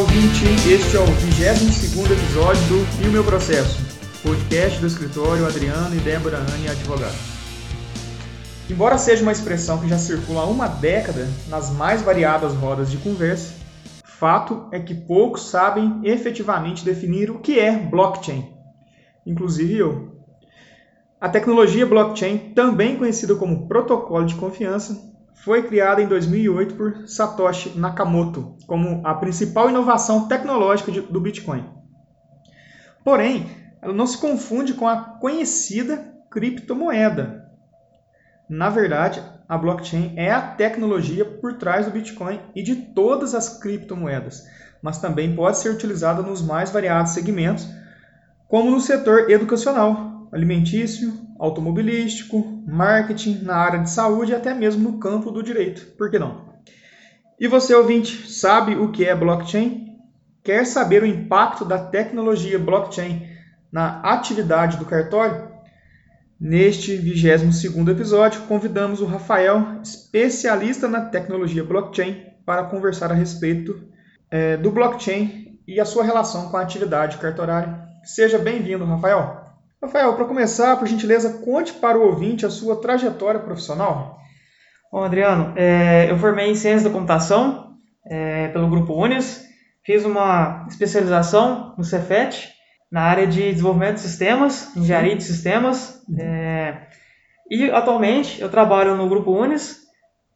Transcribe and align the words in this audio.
ouvinte, 0.00 0.46
este 0.66 0.96
é 0.96 1.00
o 1.00 1.04
22 1.04 1.84
episódio 2.10 2.62
do 2.68 3.04
E 3.04 3.08
o 3.08 3.12
Meu 3.12 3.22
Processo, 3.22 3.78
podcast 4.22 4.80
do 4.80 4.86
escritório 4.86 5.46
Adriano 5.46 5.94
e 5.94 5.98
Débora 5.98 6.38
Anne 6.38 6.70
Advogado. 6.70 7.14
Embora 8.70 8.96
seja 8.96 9.22
uma 9.22 9.30
expressão 9.32 9.78
que 9.78 9.86
já 9.86 9.98
circula 9.98 10.40
há 10.40 10.46
uma 10.46 10.68
década 10.68 11.28
nas 11.48 11.70
mais 11.70 12.00
variadas 12.00 12.54
rodas 12.54 12.90
de 12.90 12.96
conversa, 12.96 13.52
fato 14.02 14.68
é 14.72 14.80
que 14.80 14.94
poucos 14.94 15.50
sabem 15.50 16.00
efetivamente 16.02 16.82
definir 16.82 17.30
o 17.30 17.38
que 17.38 17.60
é 17.60 17.76
blockchain, 17.76 18.54
inclusive 19.26 19.76
eu. 19.76 20.16
A 21.20 21.28
tecnologia 21.28 21.84
blockchain, 21.84 22.54
também 22.54 22.96
conhecida 22.96 23.34
como 23.34 23.68
protocolo 23.68 24.24
de 24.24 24.34
confiança, 24.36 25.09
foi 25.44 25.62
criada 25.62 26.02
em 26.02 26.06
2008 26.06 26.74
por 26.74 27.08
Satoshi 27.08 27.78
Nakamoto 27.78 28.56
como 28.66 29.00
a 29.06 29.14
principal 29.14 29.70
inovação 29.70 30.28
tecnológica 30.28 30.92
de, 30.92 31.00
do 31.00 31.20
Bitcoin. 31.20 31.64
Porém, 33.02 33.50
ela 33.80 33.94
não 33.94 34.06
se 34.06 34.18
confunde 34.18 34.74
com 34.74 34.86
a 34.86 34.96
conhecida 35.18 36.12
criptomoeda. 36.30 37.48
Na 38.48 38.68
verdade, 38.68 39.22
a 39.48 39.56
blockchain 39.56 40.12
é 40.16 40.30
a 40.30 40.42
tecnologia 40.42 41.24
por 41.24 41.54
trás 41.54 41.86
do 41.86 41.92
Bitcoin 41.92 42.40
e 42.54 42.62
de 42.62 42.76
todas 42.76 43.34
as 43.34 43.58
criptomoedas, 43.60 44.44
mas 44.82 44.98
também 44.98 45.34
pode 45.34 45.58
ser 45.58 45.70
utilizada 45.70 46.22
nos 46.22 46.42
mais 46.42 46.70
variados 46.70 47.12
segmentos, 47.12 47.66
como 48.46 48.70
no 48.70 48.80
setor 48.80 49.30
educacional, 49.30 50.09
alimentício, 50.32 51.12
automobilístico, 51.38 52.62
marketing, 52.66 53.40
na 53.42 53.56
área 53.56 53.80
de 53.80 53.90
saúde 53.90 54.32
e 54.32 54.34
até 54.34 54.54
mesmo 54.54 54.90
no 54.90 54.98
campo 54.98 55.30
do 55.30 55.42
direito. 55.42 55.86
Por 55.96 56.10
que 56.10 56.18
não? 56.18 56.50
E 57.38 57.48
você, 57.48 57.74
ouvinte, 57.74 58.30
sabe 58.30 58.74
o 58.76 58.92
que 58.92 59.04
é 59.04 59.14
blockchain? 59.14 59.96
Quer 60.44 60.66
saber 60.66 61.02
o 61.02 61.06
impacto 61.06 61.64
da 61.64 61.78
tecnologia 61.78 62.58
blockchain 62.58 63.26
na 63.72 64.00
atividade 64.02 64.76
do 64.76 64.84
cartório? 64.84 65.48
Neste 66.38 66.96
22º 66.96 67.90
episódio, 67.90 68.42
convidamos 68.42 69.00
o 69.00 69.06
Rafael, 69.06 69.80
especialista 69.82 70.88
na 70.88 71.02
tecnologia 71.02 71.64
blockchain, 71.64 72.24
para 72.46 72.64
conversar 72.64 73.10
a 73.10 73.14
respeito 73.14 73.82
é, 74.30 74.56
do 74.56 74.70
blockchain 74.70 75.58
e 75.66 75.78
a 75.78 75.84
sua 75.84 76.02
relação 76.02 76.50
com 76.50 76.56
a 76.56 76.62
atividade 76.62 77.18
cartorária. 77.18 77.88
Seja 78.02 78.38
bem-vindo, 78.38 78.84
Rafael. 78.84 79.39
Rafael, 79.82 80.14
para 80.14 80.26
começar, 80.26 80.76
por 80.76 80.86
gentileza, 80.86 81.38
conte 81.42 81.72
para 81.72 81.98
o 81.98 82.02
ouvinte 82.02 82.44
a 82.44 82.50
sua 82.50 82.76
trajetória 82.76 83.40
profissional. 83.40 84.18
Bom, 84.92 85.02
Adriano, 85.02 85.54
é, 85.56 86.10
eu 86.10 86.18
formei 86.18 86.50
em 86.50 86.54
Ciência 86.54 86.86
da 86.86 86.94
Computação 86.94 87.76
é, 88.04 88.48
pelo 88.48 88.68
Grupo 88.68 88.92
Unis, 88.92 89.42
fiz 89.82 90.04
uma 90.04 90.66
especialização 90.68 91.74
no 91.78 91.84
Cefet, 91.84 92.50
na 92.92 93.02
área 93.02 93.26
de 93.26 93.52
desenvolvimento 93.52 93.94
de 93.94 94.00
sistemas, 94.00 94.76
engenharia 94.76 95.16
de 95.16 95.22
sistemas, 95.22 96.02
é, 96.18 96.76
e 97.50 97.70
atualmente 97.70 98.38
eu 98.38 98.50
trabalho 98.50 98.94
no 98.96 99.08
Grupo 99.08 99.30
Unis, 99.30 99.78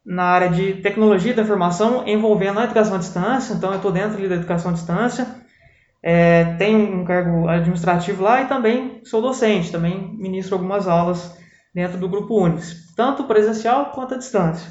na 0.06 0.24
área 0.24 0.48
de 0.48 0.74
tecnologia 0.80 1.34
da 1.34 1.42
informação 1.42 2.08
envolvendo 2.08 2.60
a 2.60 2.64
educação 2.64 2.94
à 2.94 2.98
distância, 2.98 3.52
então 3.52 3.70
eu 3.70 3.76
estou 3.76 3.92
dentro 3.92 4.26
da 4.26 4.36
educação 4.36 4.70
à 4.70 4.74
distância, 4.74 5.43
é, 6.06 6.44
tenho 6.58 7.00
um 7.00 7.02
cargo 7.02 7.48
administrativo 7.48 8.22
lá 8.22 8.42
e 8.42 8.46
também 8.46 9.00
sou 9.04 9.22
docente, 9.22 9.72
também 9.72 10.14
ministro 10.18 10.56
algumas 10.56 10.86
aulas 10.86 11.34
dentro 11.74 11.96
do 11.96 12.10
Grupo 12.10 12.44
Unis, 12.44 12.92
tanto 12.94 13.24
presencial 13.24 13.86
quanto 13.86 14.12
à 14.12 14.18
distância. 14.18 14.68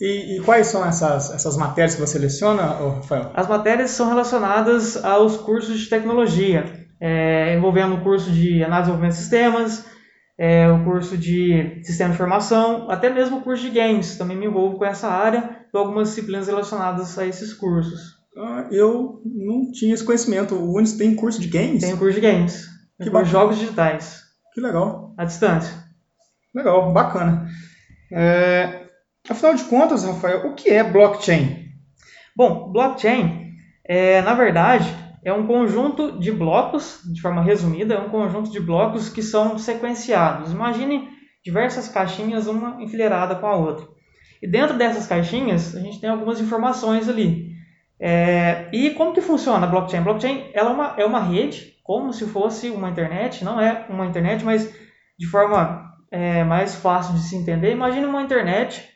E, 0.00 0.38
e, 0.38 0.40
quais 0.40 0.68
são 0.68 0.84
essas, 0.86 1.30
essas 1.34 1.54
matérias 1.58 1.94
que 1.94 2.00
você 2.00 2.14
seleciona, 2.14 2.62
Rafael? 2.62 3.30
As 3.34 3.46
matérias 3.46 3.90
são 3.90 4.08
relacionadas 4.08 5.04
aos 5.04 5.36
cursos 5.36 5.78
de 5.78 5.90
tecnologia, 5.90 6.64
é, 6.98 7.54
envolvendo 7.54 7.96
o 7.96 8.00
curso 8.00 8.30
de 8.30 8.64
análise 8.64 8.90
e 8.90 8.94
desenvolvimento 8.94 9.12
de 9.12 9.18
sistemas, 9.18 9.84
é, 10.38 10.66
o 10.66 10.82
curso 10.82 11.16
de 11.18 11.82
sistema 11.84 12.08
de 12.08 12.14
informação, 12.14 12.90
até 12.90 13.10
mesmo 13.10 13.36
o 13.36 13.42
curso 13.42 13.62
de 13.62 13.70
games. 13.70 14.16
Também 14.16 14.36
me 14.36 14.46
envolvo 14.46 14.78
com 14.78 14.84
essa 14.86 15.08
área 15.08 15.58
e 15.72 15.76
algumas 15.76 16.08
disciplinas 16.08 16.46
relacionadas 16.46 17.18
a 17.18 17.26
esses 17.26 17.52
cursos. 17.52 18.21
Ah, 18.36 18.66
eu 18.70 19.20
não 19.24 19.70
tinha 19.72 19.94
esse 19.94 20.04
conhecimento. 20.04 20.54
O 20.54 20.76
Unis 20.76 20.94
tem 20.94 21.14
curso 21.14 21.40
de 21.40 21.48
games? 21.48 21.82
Tem 21.82 21.96
curso 21.96 22.14
de 22.14 22.26
games. 22.26 22.66
Tem 22.98 23.10
curso 23.10 23.26
de 23.26 23.30
jogos 23.30 23.58
digitais. 23.58 24.22
Que 24.54 24.60
legal. 24.60 25.14
À 25.18 25.24
distância. 25.24 25.74
Legal, 26.54 26.92
bacana. 26.92 27.48
É, 28.10 28.86
afinal 29.28 29.54
de 29.54 29.64
contas, 29.64 30.04
Rafael, 30.04 30.46
o 30.46 30.54
que 30.54 30.70
é 30.70 30.84
blockchain? 30.84 31.66
Bom, 32.36 32.70
blockchain, 32.70 33.52
é, 33.84 34.20
na 34.22 34.34
verdade, 34.34 34.94
é 35.24 35.32
um 35.32 35.46
conjunto 35.46 36.18
de 36.18 36.32
blocos, 36.32 37.00
de 37.12 37.20
forma 37.20 37.42
resumida, 37.42 37.94
é 37.94 38.00
um 38.00 38.10
conjunto 38.10 38.50
de 38.50 38.60
blocos 38.60 39.08
que 39.08 39.22
são 39.22 39.58
sequenciados. 39.58 40.52
Imagine 40.52 41.08
diversas 41.44 41.88
caixinhas, 41.88 42.46
uma 42.46 42.82
enfileirada 42.82 43.34
com 43.34 43.46
a 43.46 43.56
outra. 43.56 43.86
E 44.42 44.48
dentro 44.48 44.76
dessas 44.76 45.06
caixinhas, 45.06 45.76
a 45.76 45.80
gente 45.80 46.00
tem 46.00 46.10
algumas 46.10 46.40
informações 46.40 47.08
ali. 47.08 47.51
É, 48.04 48.68
e 48.72 48.90
como 48.90 49.12
que 49.12 49.20
funciona 49.20 49.64
a 49.64 49.70
blockchain? 49.70 50.02
Blockchain 50.02 50.50
ela 50.52 50.70
é, 50.70 50.72
uma, 50.72 50.94
é 50.98 51.04
uma 51.04 51.20
rede, 51.20 51.74
como 51.84 52.12
se 52.12 52.26
fosse 52.26 52.68
uma 52.68 52.90
internet, 52.90 53.44
não 53.44 53.60
é 53.60 53.86
uma 53.88 54.04
internet, 54.04 54.44
mas 54.44 54.68
de 55.16 55.26
forma 55.28 55.88
é, 56.10 56.42
mais 56.42 56.74
fácil 56.74 57.14
de 57.14 57.20
se 57.20 57.36
entender. 57.36 57.70
Imagine 57.70 58.06
uma 58.06 58.20
internet 58.20 58.90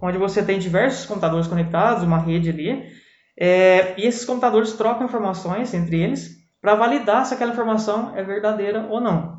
onde 0.00 0.16
você 0.16 0.42
tem 0.42 0.58
diversos 0.58 1.04
computadores 1.04 1.46
conectados, 1.46 2.02
uma 2.02 2.16
rede 2.16 2.48
ali, 2.48 2.82
é, 3.38 4.00
e 4.00 4.06
esses 4.06 4.24
computadores 4.24 4.72
trocam 4.72 5.04
informações 5.04 5.74
entre 5.74 6.00
eles 6.00 6.36
para 6.58 6.74
validar 6.74 7.26
se 7.26 7.34
aquela 7.34 7.52
informação 7.52 8.16
é 8.16 8.24
verdadeira 8.24 8.86
ou 8.88 9.02
não. 9.02 9.36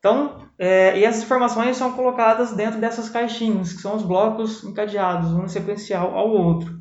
Então, 0.00 0.44
é, 0.58 0.98
e 0.98 1.04
essas 1.04 1.22
informações 1.22 1.76
são 1.76 1.92
colocadas 1.92 2.50
dentro 2.50 2.80
dessas 2.80 3.08
caixinhas, 3.08 3.72
que 3.72 3.80
são 3.80 3.94
os 3.94 4.02
blocos 4.02 4.64
encadeados, 4.64 5.30
um 5.30 5.46
sequencial 5.46 6.16
ao 6.16 6.30
outro. 6.30 6.74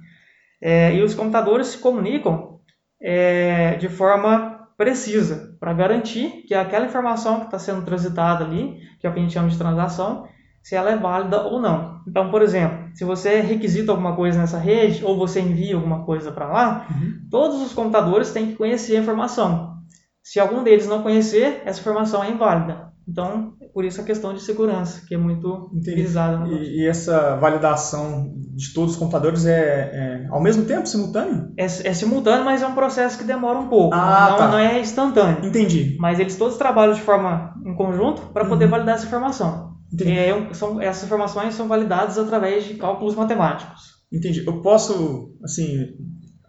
É, 0.67 0.95
e 0.95 1.03
os 1.03 1.13
computadores 1.13 1.67
se 1.67 1.77
comunicam 1.77 2.57
é, 2.99 3.75
de 3.75 3.87
forma 3.87 4.67
precisa 4.75 5.55
para 5.59 5.71
garantir 5.73 6.43
que 6.47 6.55
aquela 6.55 6.87
informação 6.87 7.41
que 7.41 7.45
está 7.45 7.59
sendo 7.59 7.85
transitada 7.85 8.43
ali, 8.43 8.79
que 8.99 9.05
é 9.05 9.09
o 9.11 9.13
que 9.13 9.19
a 9.19 9.21
gente 9.21 9.31
chama 9.31 9.47
de 9.47 9.59
transação, 9.59 10.27
se 10.63 10.73
ela 10.75 10.89
é 10.89 10.97
válida 10.97 11.39
ou 11.43 11.61
não. 11.61 12.01
Então, 12.07 12.31
por 12.31 12.41
exemplo, 12.41 12.89
se 12.95 13.05
você 13.05 13.41
requisita 13.41 13.91
alguma 13.91 14.15
coisa 14.15 14.39
nessa 14.39 14.57
rede 14.57 15.05
ou 15.05 15.15
você 15.15 15.39
envia 15.39 15.75
alguma 15.75 16.03
coisa 16.03 16.31
para 16.31 16.47
lá, 16.47 16.87
uhum. 16.89 17.27
todos 17.29 17.61
os 17.61 17.71
computadores 17.71 18.31
têm 18.31 18.47
que 18.47 18.55
conhecer 18.55 18.97
a 18.97 19.01
informação. 19.01 19.75
Se 20.23 20.39
algum 20.39 20.63
deles 20.63 20.87
não 20.87 21.03
conhecer, 21.03 21.61
essa 21.63 21.79
informação 21.79 22.23
é 22.23 22.31
inválida. 22.31 22.91
Então, 23.07 23.53
por 23.73 23.85
isso 23.85 24.01
a 24.01 24.03
questão 24.03 24.33
de 24.33 24.41
segurança, 24.41 25.05
que 25.07 25.13
é 25.13 25.17
muito 25.17 25.69
utilizada. 25.71 26.47
E, 26.47 26.81
e, 26.81 26.88
essa 26.88 27.35
validação 27.35 28.33
de 28.55 28.73
todos 28.73 28.93
os 28.93 28.97
computadores 28.97 29.45
é, 29.45 29.53
é 29.53 30.27
ao 30.29 30.41
mesmo 30.41 30.66
tempo, 30.66 30.88
simultâneo? 30.88 31.53
É, 31.55 31.65
é, 31.65 31.94
simultâneo, 31.94 32.44
mas 32.44 32.63
é 32.63 32.67
um 32.67 32.73
processo 32.73 33.17
que 33.17 33.23
demora 33.23 33.59
um 33.59 33.67
pouco. 33.67 33.94
Ah, 33.94 34.29
não, 34.31 34.38
tá. 34.38 34.47
não 34.47 34.57
é 34.57 34.79
instantâneo. 34.79 35.45
Entendi. 35.45 35.95
Mas 35.99 36.19
eles 36.19 36.35
todos 36.35 36.57
trabalham 36.57 36.94
de 36.94 37.01
forma 37.01 37.53
em 37.63 37.75
conjunto 37.75 38.23
para 38.33 38.44
uhum. 38.44 38.49
poder 38.49 38.67
validar 38.67 38.95
essa 38.95 39.05
informação. 39.05 39.75
Entendi. 39.94 40.17
É, 40.17 40.53
são, 40.53 40.81
essas 40.81 41.03
informações 41.03 41.53
são 41.53 41.67
validadas 41.67 42.17
através 42.17 42.65
de 42.65 42.73
cálculos 42.73 43.15
matemáticos. 43.15 43.95
Entendi. 44.11 44.44
Eu 44.45 44.61
posso, 44.61 45.31
assim, 45.44 45.89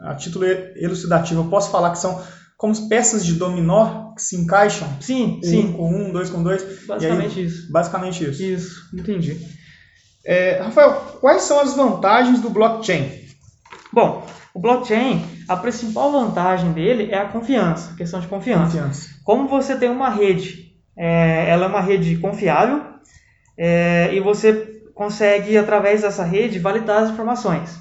a 0.01 0.15
título 0.15 0.45
elucidativo, 0.77 1.43
eu 1.43 1.51
posso 1.51 1.71
falar 1.71 1.91
que 1.91 1.99
são 1.99 2.19
como 2.57 2.89
peças 2.89 3.25
de 3.25 3.35
dominó 3.35 4.15
que 4.15 4.23
se 4.23 4.37
encaixam? 4.37 4.89
Sim, 5.01 5.41
um 5.45 5.47
sim. 5.47 5.73
com 5.73 5.95
um, 5.95 6.13
dois 6.13 6.31
com 6.31 6.43
dois. 6.43 6.87
Basicamente 6.87 7.39
aí, 7.39 7.47
isso. 7.47 7.71
Basicamente 7.71 8.25
isso. 8.25 8.43
Isso. 8.43 8.91
Entendi. 8.95 9.39
É, 10.25 10.59
Rafael, 10.61 11.19
quais 11.21 11.43
são 11.43 11.61
as 11.61 11.75
vantagens 11.77 12.41
do 12.41 12.51
blockchain? 12.51 13.27
Bom, 13.93 14.27
o 14.55 14.59
blockchain, 14.59 15.23
a 15.47 15.57
principal 15.57 16.11
vantagem 16.11 16.73
dele 16.73 17.11
é 17.13 17.19
a 17.19 17.29
confiança, 17.29 17.93
a 17.93 17.97
questão 17.97 18.21
de 18.21 18.27
confiança. 18.27 18.79
confiança. 18.79 19.11
Como 19.23 19.49
você 19.49 19.77
tem 19.77 19.91
uma 19.91 20.09
rede, 20.09 20.73
é, 20.97 21.49
ela 21.49 21.67
é 21.67 21.69
uma 21.69 21.81
rede 21.81 22.17
confiável 22.17 22.83
é, 23.57 24.15
e 24.15 24.21
você 24.21 24.81
consegue, 24.95 25.59
através 25.59 26.01
dessa 26.01 26.25
rede, 26.25 26.59
validar 26.59 27.03
as 27.03 27.11
informações. 27.11 27.79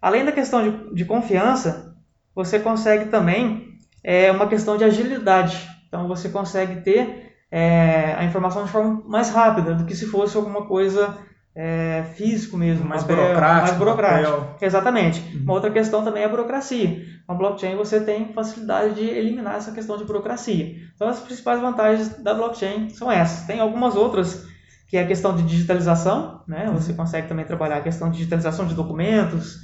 Além 0.00 0.24
da 0.24 0.32
questão 0.32 0.62
de, 0.62 0.94
de 0.94 1.04
confiança, 1.04 1.94
você 2.34 2.58
consegue 2.58 3.06
também 3.06 3.67
é 4.08 4.32
uma 4.32 4.46
questão 4.46 4.78
de 4.78 4.84
agilidade. 4.84 5.68
Então 5.86 6.08
você 6.08 6.30
consegue 6.30 6.80
ter 6.80 7.34
é, 7.52 8.14
a 8.16 8.24
informação 8.24 8.64
de 8.64 8.70
forma 8.70 9.02
mais 9.06 9.28
rápida 9.28 9.74
do 9.74 9.84
que 9.84 9.94
se 9.94 10.06
fosse 10.06 10.34
alguma 10.34 10.64
coisa 10.64 11.14
é, 11.54 12.04
físico 12.14 12.56
mesmo, 12.56 12.88
mais 12.88 13.02
papel, 13.02 13.16
burocrático. 13.16 13.66
Mais 13.66 13.76
burocrático. 13.76 14.64
Exatamente. 14.64 15.20
Uhum. 15.20 15.42
Uma 15.42 15.52
outra 15.52 15.70
questão 15.70 16.02
também 16.02 16.22
é 16.22 16.24
a 16.24 16.28
burocracia. 16.30 17.04
Com 17.26 17.36
blockchain 17.36 17.76
você 17.76 18.00
tem 18.00 18.32
facilidade 18.32 18.94
de 18.94 19.04
eliminar 19.04 19.56
essa 19.56 19.72
questão 19.72 19.98
de 19.98 20.04
burocracia. 20.04 20.74
Então 20.94 21.06
as 21.06 21.20
principais 21.20 21.60
vantagens 21.60 22.08
da 22.22 22.32
blockchain 22.32 22.88
são 22.88 23.12
essas. 23.12 23.46
Tem 23.46 23.60
algumas 23.60 23.94
outras 23.94 24.46
que 24.86 24.96
é 24.96 25.02
a 25.02 25.06
questão 25.06 25.36
de 25.36 25.42
digitalização, 25.42 26.40
né? 26.48 26.70
Você 26.72 26.94
consegue 26.94 27.28
também 27.28 27.44
trabalhar 27.44 27.76
a 27.76 27.82
questão 27.82 28.08
de 28.08 28.16
digitalização 28.16 28.64
de 28.66 28.74
documentos, 28.74 29.58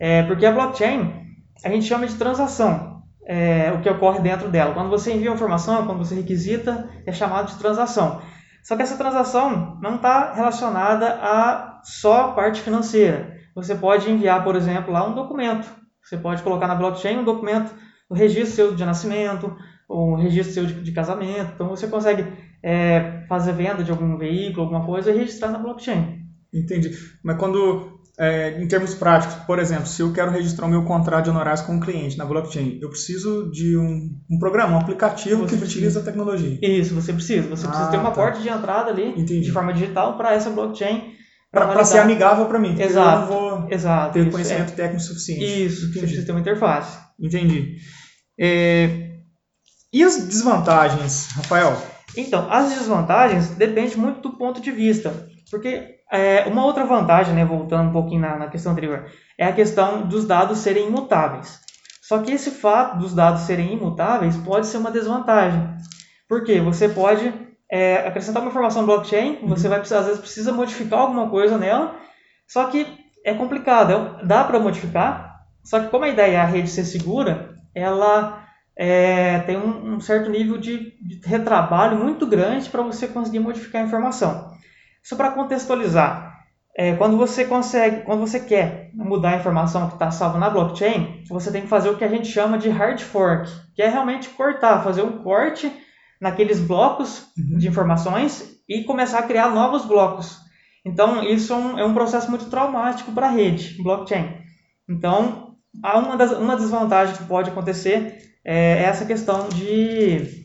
é, 0.00 0.24
porque 0.24 0.44
a 0.44 0.50
blockchain 0.50 1.12
a 1.64 1.68
gente 1.68 1.86
chama 1.86 2.08
de 2.08 2.16
transação, 2.16 2.93
é, 3.26 3.72
o 3.72 3.80
que 3.80 3.88
ocorre 3.88 4.20
dentro 4.20 4.48
dela. 4.48 4.74
Quando 4.74 4.90
você 4.90 5.12
envia 5.12 5.30
uma 5.30 5.36
informação, 5.36 5.86
quando 5.86 5.98
você 5.98 6.14
requisita, 6.14 6.88
é 7.06 7.12
chamado 7.12 7.48
de 7.48 7.58
transação. 7.58 8.20
Só 8.62 8.76
que 8.76 8.82
essa 8.82 8.96
transação 8.96 9.78
não 9.82 9.96
está 9.96 10.32
relacionada 10.32 11.18
a 11.20 11.80
só 11.84 12.30
a 12.30 12.32
parte 12.32 12.60
financeira. 12.60 13.36
Você 13.54 13.74
pode 13.74 14.10
enviar, 14.10 14.42
por 14.42 14.56
exemplo, 14.56 14.92
lá 14.92 15.06
um 15.06 15.14
documento. 15.14 15.70
Você 16.02 16.16
pode 16.16 16.42
colocar 16.42 16.66
na 16.66 16.74
blockchain 16.74 17.18
um 17.18 17.24
documento, 17.24 17.74
o 18.08 18.14
um 18.14 18.16
registro 18.16 18.54
seu 18.54 18.74
de 18.74 18.84
nascimento, 18.84 19.54
ou 19.88 20.12
um 20.12 20.16
registro 20.16 20.54
seu 20.54 20.66
de, 20.66 20.82
de 20.82 20.92
casamento. 20.92 21.52
Então 21.54 21.68
você 21.68 21.86
consegue 21.86 22.26
é, 22.62 23.24
fazer 23.28 23.52
venda 23.52 23.84
de 23.84 23.90
algum 23.90 24.16
veículo, 24.16 24.62
alguma 24.62 24.84
coisa 24.84 25.10
e 25.10 25.18
registrar 25.18 25.50
na 25.50 25.58
blockchain. 25.58 26.24
Entendi. 26.52 26.90
Mas 27.22 27.36
quando, 27.38 27.93
é, 28.18 28.62
em 28.62 28.68
termos 28.68 28.94
práticos, 28.94 29.34
por 29.44 29.58
exemplo, 29.58 29.86
se 29.86 30.00
eu 30.00 30.12
quero 30.12 30.30
registrar 30.30 30.66
o 30.66 30.68
meu 30.68 30.84
contrato 30.84 31.24
de 31.24 31.30
honorários 31.30 31.62
com 31.62 31.74
um 31.74 31.80
cliente 31.80 32.16
na 32.16 32.24
blockchain, 32.24 32.78
eu 32.80 32.88
preciso 32.88 33.50
de 33.50 33.76
um, 33.76 34.10
um 34.30 34.38
programa, 34.38 34.76
um 34.76 34.80
aplicativo 34.80 35.42
você 35.42 35.54
que 35.54 35.56
precisa. 35.56 35.78
utiliza 35.78 36.00
a 36.00 36.02
tecnologia. 36.02 36.58
Isso, 36.62 36.94
você 36.94 37.12
precisa. 37.12 37.48
Você 37.48 37.66
ah, 37.66 37.68
precisa 37.70 37.90
ter 37.90 37.96
uma 37.96 38.10
tá. 38.10 38.14
porta 38.16 38.40
de 38.40 38.48
entrada 38.48 38.90
ali, 38.90 39.08
Entendi. 39.10 39.40
de 39.40 39.50
forma 39.50 39.72
digital, 39.72 40.16
para 40.16 40.32
essa 40.32 40.48
blockchain. 40.50 41.12
Para 41.50 41.84
ser 41.84 41.98
amigável 41.98 42.46
para 42.46 42.58
mim. 42.58 42.80
Exato. 42.80 43.32
Eu 43.32 43.40
não 43.40 43.58
vou 43.60 43.68
exato, 43.70 44.12
ter 44.12 44.30
conhecimento 44.30 44.72
é. 44.72 44.76
técnico 44.76 45.02
suficiente. 45.02 45.44
Isso, 45.44 45.86
Entendi. 45.86 45.92
você 45.92 46.00
precisa 46.00 46.26
ter 46.26 46.32
uma 46.32 46.40
interface. 46.40 46.98
Entendi. 47.20 47.76
É... 48.38 49.10
E 49.92 50.02
as 50.02 50.24
desvantagens, 50.26 51.28
Rafael? 51.36 51.80
Então, 52.16 52.50
as 52.50 52.74
desvantagens 52.74 53.50
dependem 53.50 53.96
muito 53.96 54.20
do 54.20 54.36
ponto 54.36 54.60
de 54.60 54.70
vista. 54.72 55.28
Porque 55.50 55.94
é, 56.14 56.44
uma 56.46 56.64
outra 56.64 56.84
vantagem, 56.84 57.34
né, 57.34 57.44
voltando 57.44 57.88
um 57.88 57.92
pouquinho 57.92 58.20
na, 58.20 58.36
na 58.36 58.48
questão 58.48 58.72
anterior, 58.72 59.06
é 59.36 59.46
a 59.46 59.52
questão 59.52 60.02
dos 60.02 60.24
dados 60.24 60.58
serem 60.58 60.86
imutáveis. 60.86 61.60
Só 62.00 62.18
que 62.18 62.30
esse 62.30 62.52
fato 62.52 62.98
dos 62.98 63.12
dados 63.12 63.42
serem 63.42 63.72
imutáveis 63.72 64.36
pode 64.36 64.66
ser 64.68 64.76
uma 64.76 64.92
desvantagem. 64.92 65.74
Porque 66.28 66.60
você 66.60 66.88
pode 66.88 67.32
é, 67.70 68.06
acrescentar 68.06 68.42
uma 68.42 68.50
informação 68.50 68.82
no 68.82 68.86
blockchain, 68.86 69.40
uhum. 69.42 69.48
você 69.48 69.68
vai 69.68 69.78
precisar, 69.78 70.00
às 70.00 70.06
vezes 70.06 70.20
precisa 70.20 70.52
modificar 70.52 71.00
alguma 71.00 71.28
coisa 71.28 71.58
nela, 71.58 71.96
só 72.46 72.64
que 72.64 72.86
é 73.24 73.34
complicado, 73.34 73.92
é, 74.20 74.24
dá 74.24 74.44
para 74.44 74.60
modificar, 74.60 75.40
só 75.64 75.80
que 75.80 75.88
como 75.88 76.04
a 76.04 76.08
ideia 76.08 76.36
é 76.36 76.40
a 76.40 76.46
rede 76.46 76.68
ser 76.68 76.84
segura, 76.84 77.56
ela 77.74 78.44
é, 78.76 79.40
tem 79.40 79.56
um, 79.56 79.94
um, 79.94 80.00
certo 80.00 80.30
nível 80.30 80.58
de, 80.58 80.92
de 81.00 81.20
retrabalho 81.24 81.98
muito 81.98 82.24
grande 82.24 82.68
para 82.68 82.82
você 82.82 83.08
conseguir 83.08 83.40
modificar 83.40 83.82
a 83.82 83.86
informação. 83.86 84.54
Isso 85.04 85.16
para 85.16 85.32
contextualizar. 85.32 86.32
É, 86.76 86.96
quando 86.96 87.16
você 87.16 87.44
consegue, 87.44 88.02
quando 88.02 88.20
você 88.20 88.40
quer 88.40 88.90
mudar 88.94 89.34
a 89.34 89.36
informação 89.36 89.86
que 89.86 89.94
está 89.94 90.10
salva 90.10 90.38
na 90.38 90.50
blockchain, 90.50 91.22
você 91.28 91.52
tem 91.52 91.62
que 91.62 91.68
fazer 91.68 91.90
o 91.90 91.96
que 91.96 92.04
a 92.04 92.08
gente 92.08 92.26
chama 92.26 92.58
de 92.58 92.68
hard 92.68 93.00
fork, 93.00 93.48
que 93.76 93.82
é 93.82 93.88
realmente 93.88 94.30
cortar, 94.30 94.82
fazer 94.82 95.02
um 95.02 95.22
corte 95.22 95.70
naqueles 96.20 96.58
blocos 96.58 97.28
uhum. 97.38 97.58
de 97.58 97.68
informações 97.68 98.58
e 98.68 98.82
começar 98.82 99.20
a 99.20 99.22
criar 99.24 99.50
novos 99.50 99.84
blocos. 99.84 100.38
Então, 100.84 101.22
isso 101.22 101.52
é 101.52 101.56
um, 101.56 101.78
é 101.78 101.84
um 101.84 101.94
processo 101.94 102.28
muito 102.28 102.46
traumático 102.46 103.12
para 103.12 103.26
a 103.26 103.30
rede 103.30 103.80
blockchain. 103.82 104.38
Então, 104.88 105.54
há 105.82 105.98
uma, 105.98 106.16
das, 106.16 106.32
uma 106.32 106.56
desvantagem 106.56 107.14
que 107.14 107.24
pode 107.24 107.50
acontecer 107.50 108.18
é 108.44 108.82
essa 108.82 109.06
questão 109.06 109.48
de, 109.48 110.44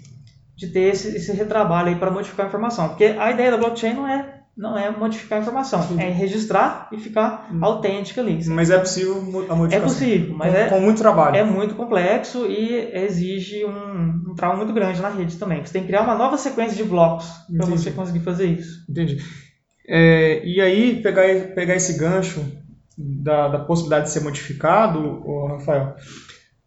de 0.55 0.67
ter 0.71 0.91
esse, 0.93 1.15
esse 1.15 1.31
retrabalho 1.33 1.97
para 1.97 2.11
modificar 2.11 2.45
a 2.45 2.49
informação. 2.49 2.89
Porque 2.89 3.05
a 3.05 3.31
ideia 3.31 3.51
da 3.51 3.57
blockchain 3.57 3.93
não 3.93 4.07
é 4.07 4.38
não 4.59 4.77
é 4.77 4.91
modificar 4.91 5.39
a 5.39 5.41
informação, 5.41 5.81
Sim. 5.83 6.01
é 6.01 6.09
registrar 6.09 6.89
e 6.91 6.97
ficar 6.97 7.47
hum. 7.49 7.59
autêntica 7.61 8.19
ali. 8.19 8.45
Mas 8.47 8.69
é 8.69 8.77
possível 8.77 9.15
a 9.49 9.55
modificação? 9.55 9.77
É 9.77 9.79
possível, 9.79 10.35
mas 10.35 10.51
com, 10.51 10.59
é, 10.59 10.69
com 10.69 10.79
muito 10.81 10.97
trabalho. 10.97 11.37
É 11.37 11.45
muito 11.45 11.75
complexo 11.75 12.45
e 12.45 12.91
exige 12.93 13.63
um, 13.63 14.31
um 14.31 14.35
trabalho 14.35 14.59
muito 14.59 14.73
grande 14.73 15.01
na 15.01 15.07
rede 15.07 15.37
também. 15.37 15.65
Você 15.65 15.71
tem 15.71 15.83
que 15.83 15.87
criar 15.87 16.01
uma 16.01 16.15
nova 16.15 16.37
sequência 16.37 16.75
de 16.75 16.83
blocos 16.83 17.25
para 17.55 17.65
você 17.67 17.89
conseguir 17.91 18.19
fazer 18.19 18.47
isso. 18.47 18.83
Entendi. 18.89 19.17
É, 19.87 20.45
e 20.45 20.59
aí, 20.59 21.01
pegar, 21.01 21.23
pegar 21.55 21.75
esse 21.75 21.97
gancho 21.97 22.45
da, 22.97 23.47
da 23.47 23.59
possibilidade 23.59 24.07
de 24.07 24.11
ser 24.11 24.19
modificado, 24.19 25.23
Rafael, 25.47 25.95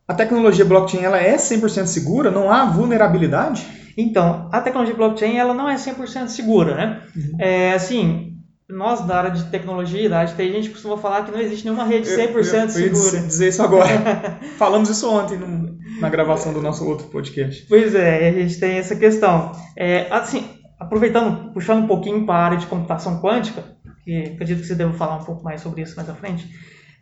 a 0.08 0.14
tecnologia 0.14 0.64
blockchain 0.64 1.04
ela 1.04 1.18
é 1.18 1.36
100% 1.36 1.84
segura? 1.84 2.30
Não 2.30 2.50
há 2.50 2.64
vulnerabilidade? 2.64 3.66
Então, 3.96 4.48
a 4.52 4.60
tecnologia 4.60 4.94
blockchain 4.94 5.36
ela 5.36 5.54
não 5.54 5.68
é 5.68 5.76
100% 5.76 6.28
segura, 6.28 6.74
né? 6.74 7.02
Uhum. 7.14 7.36
É, 7.38 7.72
assim, 7.74 8.32
nós 8.68 9.04
da 9.06 9.18
área 9.18 9.30
de 9.30 9.44
tecnologia, 9.44 10.08
da 10.08 10.20
área 10.20 10.30
de 10.30 10.36
TI, 10.36 10.42
a 10.42 10.52
gente 10.52 10.70
costuma 10.70 10.96
falar 10.96 11.24
que 11.24 11.30
não 11.30 11.40
existe 11.40 11.64
nenhuma 11.64 11.84
rede 11.84 12.08
100% 12.08 12.16
eu, 12.16 12.22
eu, 12.22 12.32
eu 12.32 12.68
segura. 12.68 13.16
Eu 13.16 13.26
dizer 13.26 13.48
isso 13.48 13.62
agora. 13.62 13.88
Falamos 14.56 14.88
isso 14.88 15.10
ontem 15.10 15.38
no, 15.38 15.78
na 16.00 16.08
gravação 16.08 16.52
do 16.52 16.62
nosso 16.62 16.86
outro 16.86 17.08
podcast. 17.08 17.66
Pois 17.68 17.94
é, 17.94 18.28
a 18.28 18.32
gente 18.32 18.58
tem 18.58 18.78
essa 18.78 18.96
questão. 18.96 19.52
É, 19.76 20.06
assim, 20.10 20.48
aproveitando, 20.78 21.52
puxando 21.52 21.84
um 21.84 21.86
pouquinho 21.86 22.24
para 22.24 22.34
a 22.34 22.44
área 22.44 22.58
de 22.58 22.66
computação 22.66 23.20
quântica, 23.20 23.64
que 24.04 24.32
acredito 24.34 24.60
que 24.60 24.66
você 24.66 24.74
deve 24.74 24.94
falar 24.94 25.16
um 25.16 25.24
pouco 25.24 25.44
mais 25.44 25.60
sobre 25.60 25.82
isso 25.82 25.94
mais 25.96 26.08
à 26.08 26.14
frente, 26.14 26.48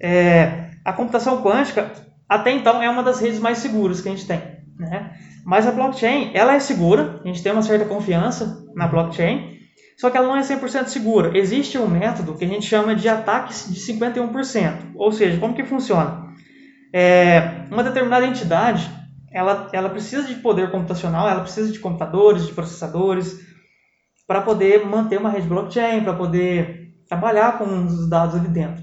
é, 0.00 0.70
a 0.84 0.92
computação 0.92 1.42
quântica, 1.42 1.90
até 2.28 2.52
então, 2.52 2.82
é 2.82 2.88
uma 2.88 3.02
das 3.02 3.20
redes 3.20 3.40
mais 3.40 3.58
seguras 3.58 4.00
que 4.00 4.08
a 4.08 4.12
gente 4.12 4.26
tem. 4.26 4.40
Né? 4.80 5.12
Mas 5.44 5.66
a 5.66 5.72
blockchain, 5.72 6.30
ela 6.32 6.54
é 6.54 6.58
segura, 6.58 7.20
a 7.22 7.28
gente 7.28 7.42
tem 7.42 7.52
uma 7.52 7.62
certa 7.62 7.84
confiança 7.84 8.64
na 8.74 8.88
blockchain, 8.88 9.58
só 9.98 10.08
que 10.08 10.16
ela 10.16 10.26
não 10.26 10.36
é 10.36 10.40
100% 10.40 10.86
segura. 10.86 11.36
Existe 11.36 11.76
um 11.76 11.86
método 11.86 12.34
que 12.34 12.44
a 12.44 12.48
gente 12.48 12.64
chama 12.64 12.94
de 12.94 13.06
ataque 13.06 13.52
de 13.52 13.78
51%. 13.78 14.92
Ou 14.94 15.12
seja, 15.12 15.38
como 15.38 15.54
que 15.54 15.62
funciona? 15.62 16.30
É, 16.94 17.66
uma 17.70 17.84
determinada 17.84 18.26
entidade, 18.26 18.90
ela, 19.30 19.68
ela 19.74 19.90
precisa 19.90 20.26
de 20.26 20.36
poder 20.36 20.70
computacional, 20.70 21.28
ela 21.28 21.42
precisa 21.42 21.70
de 21.70 21.78
computadores, 21.78 22.46
de 22.46 22.54
processadores, 22.54 23.38
para 24.26 24.40
poder 24.40 24.86
manter 24.86 25.18
uma 25.18 25.28
rede 25.28 25.46
blockchain, 25.46 26.02
para 26.02 26.14
poder 26.14 26.94
trabalhar 27.06 27.58
com 27.58 27.84
os 27.84 28.08
dados 28.08 28.34
ali 28.34 28.48
dentro. 28.48 28.82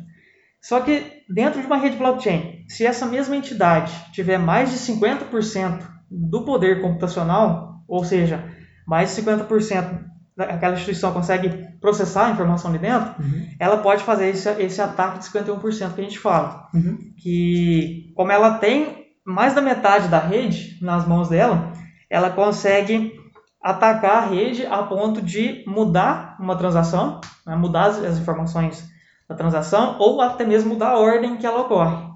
Só 0.61 0.79
que 0.81 1.23
dentro 1.27 1.59
de 1.59 1.65
uma 1.65 1.77
rede 1.77 1.97
blockchain, 1.97 2.56
se 2.67 2.85
essa 2.85 3.05
mesma 3.05 3.35
entidade 3.35 3.93
tiver 4.11 4.37
mais 4.37 4.71
de 4.71 4.77
50% 4.77 5.81
do 6.09 6.43
poder 6.43 6.81
computacional, 6.81 7.83
ou 7.87 8.03
seja, 8.03 8.43
mais 8.85 9.15
de 9.15 9.21
50% 9.21 10.05
daquela 10.35 10.75
instituição 10.75 11.11
consegue 11.11 11.49
processar 11.81 12.27
a 12.27 12.31
informação 12.31 12.69
ali 12.69 12.79
dentro, 12.79 13.15
uhum. 13.19 13.47
ela 13.59 13.77
pode 13.77 14.03
fazer 14.03 14.29
esse, 14.29 14.49
esse 14.61 14.81
ataque 14.81 15.19
de 15.19 15.25
51% 15.25 15.93
que 15.93 16.01
a 16.01 16.03
gente 16.03 16.19
fala. 16.19 16.67
Uhum. 16.73 16.97
Que, 17.17 18.13
como 18.15 18.31
ela 18.31 18.59
tem 18.59 19.07
mais 19.25 19.53
da 19.53 19.61
metade 19.61 20.07
da 20.07 20.19
rede 20.19 20.77
nas 20.81 21.07
mãos 21.07 21.27
dela, 21.27 21.73
ela 22.09 22.29
consegue 22.29 23.13
atacar 23.61 24.23
a 24.23 24.25
rede 24.27 24.65
a 24.65 24.83
ponto 24.83 25.21
de 25.21 25.63
mudar 25.67 26.37
uma 26.39 26.55
transação, 26.55 27.19
né, 27.45 27.55
mudar 27.55 27.87
as, 27.87 28.03
as 28.03 28.17
informações 28.17 28.87
da 29.27 29.35
transação, 29.35 29.97
ou 29.99 30.21
até 30.21 30.45
mesmo 30.45 30.69
mudar 30.69 30.91
a 30.91 30.99
ordem 30.99 31.35
que 31.35 31.45
ela 31.45 31.61
ocorre. 31.61 32.06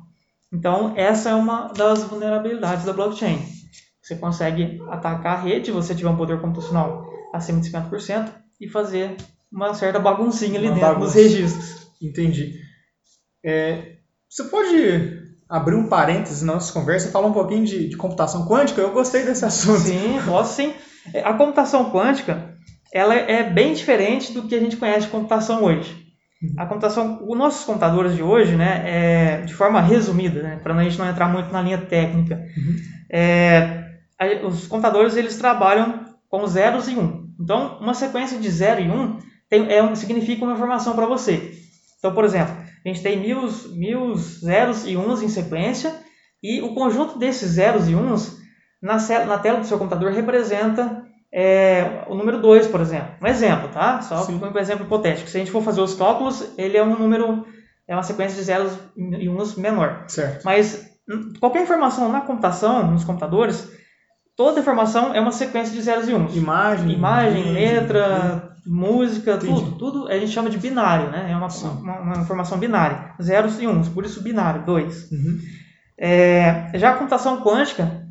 Então, 0.52 0.94
essa 0.98 1.30
é 1.30 1.36
uma 1.36 1.68
das 1.70 2.04
vulnerabilidades 2.04 2.86
da 2.86 2.94
blockchain. 2.94 3.40
Você 4.02 4.16
consegue 4.16 4.82
atacar 4.90 5.38
a 5.38 5.42
rede, 5.42 5.68
se 5.68 5.72
você 5.72 5.96
tiver 5.96 6.10
um 6.10 6.18
poder 6.18 6.42
computacional 6.42 7.06
acima 7.34 7.62
de 7.62 7.72
50%, 7.72 8.30
e 8.60 8.68
fazer 8.68 9.16
uma 9.52 9.74
certa 9.74 10.00
baguncinha 10.00 10.60
ali 10.60 10.68
uma 10.68 10.76
dentro 10.76 10.90
bagunça. 10.90 11.14
dos 11.14 11.16
registros. 11.16 11.88
Entendi. 12.02 12.54
É, 13.44 13.96
você 14.30 14.44
pode 14.46 15.22
abrir 15.50 15.76
um 15.76 15.88
parênteses 15.88 16.42
na 16.42 16.54
nossa 16.54 16.72
conversa 16.72 17.10
e 17.10 17.12
falar 17.12 17.28
um 17.28 17.34
pouquinho 17.34 17.66
de, 17.66 17.90
de, 17.90 17.98
computação 17.98 18.48
quântica? 18.48 18.82
Eu 18.82 18.94
gostei 18.94 19.24
desse 19.24 19.44
assunto. 19.44 19.80
Sim, 19.80 20.20
posso 20.26 20.56
sim. 20.56 20.74
A 21.24 21.34
computação 21.34 21.92
quântica 21.92 22.56
ela 22.94 23.16
é 23.16 23.50
bem 23.50 23.74
diferente 23.74 24.32
do 24.32 24.44
que 24.44 24.56
a 24.56 24.60
gente 24.60 24.78
conhece 24.78 25.06
de 25.06 25.12
computação 25.12 25.64
hoje. 25.64 26.11
A 26.58 26.66
computação, 26.66 27.20
os 27.28 27.38
nossos 27.38 27.64
computadores 27.66 28.16
de 28.16 28.24
hoje, 28.24 28.56
né, 28.56 28.84
é, 28.86 29.42
de 29.42 29.54
forma 29.54 29.80
resumida, 29.80 30.42
né, 30.42 30.60
para 30.62 30.74
a 30.74 30.84
gente 30.84 30.98
não 30.98 31.08
entrar 31.08 31.28
muito 31.28 31.52
na 31.52 31.62
linha 31.62 31.78
técnica, 31.78 32.44
uhum. 32.58 32.76
é, 33.12 33.82
os 34.44 34.68
computadores 34.68 35.16
eles 35.16 35.38
trabalham 35.38 36.06
com 36.30 36.48
zeros 36.48 36.88
e 36.88 36.96
um. 36.96 37.28
Então, 37.40 37.78
uma 37.80 37.94
sequência 37.94 38.40
de 38.40 38.50
0 38.50 38.82
e 38.82 38.90
1 38.90 38.94
um 38.94 39.20
tem, 39.50 39.72
é, 39.72 39.96
significa 39.96 40.44
uma 40.44 40.54
informação 40.54 40.96
para 40.96 41.06
você. 41.06 41.52
Então, 42.00 42.14
por 42.14 42.24
exemplo, 42.24 42.56
a 42.84 42.88
gente 42.88 43.04
tem 43.04 43.20
mil, 43.20 43.48
mil 43.76 44.16
zeros 44.16 44.88
e 44.88 44.98
uns 44.98 45.22
em 45.22 45.28
sequência 45.28 45.94
e 46.42 46.62
o 46.62 46.74
conjunto 46.74 47.20
desses 47.20 47.52
zeros 47.52 47.88
e 47.88 47.96
uns 47.96 48.40
na, 48.82 48.98
na 49.26 49.38
tela 49.38 49.60
do 49.60 49.68
seu 49.68 49.78
computador 49.78 50.12
representa 50.12 51.06
é, 51.34 52.04
o 52.08 52.16
número 52.16 52.42
2, 52.42 52.68
por 52.68 52.82
exemplo. 52.82 53.16
Um 53.22 53.28
exemplo, 53.28 53.70
tá? 53.70 54.02
Só 54.02 54.18
Sim. 54.18 54.40
um 54.42 54.58
exemplo 54.58 54.86
hipotético. 54.86 55.30
Se 55.30 55.38
a 55.38 55.40
gente 55.40 55.52
for 55.52 55.64
fazer 55.64 55.82
os 55.82 55.94
cálculos, 55.94 56.54
ele 56.58 56.78
é 56.78 56.84
um 56.84 56.98
número, 56.98 57.46
é 57.88 57.96
uma 57.96 58.04
sequência 58.04 58.38
de 58.38 58.44
zeros 58.44 58.74
e 58.98 59.30
uns 59.30 59.56
menor. 59.56 60.06
Certo. 60.08 60.44
Mas 60.44 60.90
hum, 61.10 61.34
qualquer 61.40 61.64
informação 61.64 62.12
na 62.12 62.22
computação, 62.22 62.92
nos 62.92 63.06
computadores, 63.06 63.72
toda 64.36 64.60
informação 64.60 65.14
é 65.14 65.22
uma 65.22 65.32
sequência 65.32 65.74
de 65.74 65.82
zeros 65.82 66.10
e 66.10 66.14
uns. 66.14 66.36
Imagem, 66.36 66.92
imagem, 66.92 67.44
vídeo, 67.44 67.54
letra, 67.54 68.52
música, 68.66 69.36
Entendi. 69.36 69.54
tudo, 69.54 69.78
tudo 69.78 70.08
a 70.08 70.18
gente 70.18 70.32
chama 70.32 70.50
de 70.50 70.58
binário, 70.58 71.10
né? 71.12 71.32
É 71.32 71.36
uma, 71.36 71.48
uma, 71.48 72.00
uma, 72.02 72.18
informação 72.18 72.58
binária, 72.58 73.14
zeros 73.22 73.60
e 73.60 73.68
uns, 73.68 73.88
por 73.88 74.04
isso 74.04 74.22
binário, 74.22 74.66
dois. 74.66 75.10
Uhum. 75.12 75.40
É, 75.98 76.72
já 76.76 76.92
a 76.92 76.96
computação 76.96 77.42
quântica, 77.42 78.06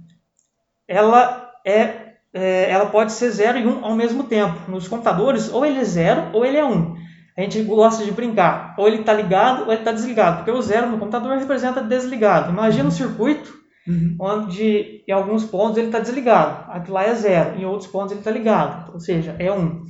ela, 0.89 1.51
é, 1.67 2.10
é, 2.33 2.71
ela 2.71 2.87
pode 2.87 3.13
ser 3.13 3.31
0 3.31 3.59
e 3.59 3.67
1 3.67 3.69
um 3.69 3.85
ao 3.85 3.95
mesmo 3.95 4.25
tempo. 4.25 4.71
Nos 4.71 4.87
computadores, 4.87 5.53
ou 5.53 5.65
ele 5.65 5.81
é 5.81 5.85
0 5.85 6.31
ou 6.33 6.45
ele 6.45 6.57
é 6.57 6.65
1. 6.65 6.73
Um. 6.73 6.97
A 7.37 7.43
gente 7.43 7.63
gosta 7.63 8.05
de 8.05 8.11
brincar, 8.11 8.75
ou 8.77 8.87
ele 8.87 9.01
está 9.01 9.15
ligado 9.15 9.63
ou 9.63 9.73
ele 9.73 9.81
está 9.81 9.93
desligado, 9.93 10.39
porque 10.39 10.51
o 10.51 10.61
zero 10.61 10.91
no 10.91 10.99
computador 10.99 11.39
representa 11.39 11.81
desligado. 11.81 12.51
Imagina 12.51 12.89
um 12.89 12.91
circuito 12.91 13.51
uhum. 13.89 14.17
onde 14.21 15.03
em 15.09 15.13
alguns 15.13 15.45
pontos 15.45 15.79
ele 15.79 15.87
está 15.87 16.01
desligado, 16.01 16.71
aqui 16.71 16.91
lá 16.91 17.05
é 17.05 17.15
zero, 17.15 17.59
em 17.59 17.65
outros 17.65 17.89
pontos 17.89 18.13
ele 18.13 18.21
está 18.21 18.31
ligado, 18.31 18.93
ou 18.93 19.01
seja, 19.01 19.37
é 19.39 19.51
um. 19.51 19.81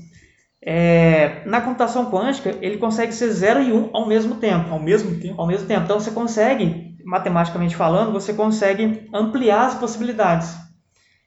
É, 0.63 1.43
na 1.47 1.61
computação 1.63 2.11
quântica, 2.11 2.55
ele 2.61 2.77
consegue 2.77 3.13
ser 3.13 3.31
0 3.31 3.63
e 3.63 3.73
1 3.73 3.77
um 3.77 3.91
ao 3.95 4.07
mesmo 4.07 4.35
tempo. 4.35 4.73
Ao 4.73 4.79
mesmo 4.79 5.19
tempo? 5.19 5.41
Ao 5.41 5.47
mesmo 5.47 5.67
tempo. 5.67 5.85
Então 5.85 5.99
você 5.99 6.11
consegue, 6.11 6.97
matematicamente 7.03 7.75
falando, 7.75 8.13
você 8.13 8.35
consegue 8.35 9.09
ampliar 9.13 9.69
as 9.69 9.75
possibilidades. 9.75 10.55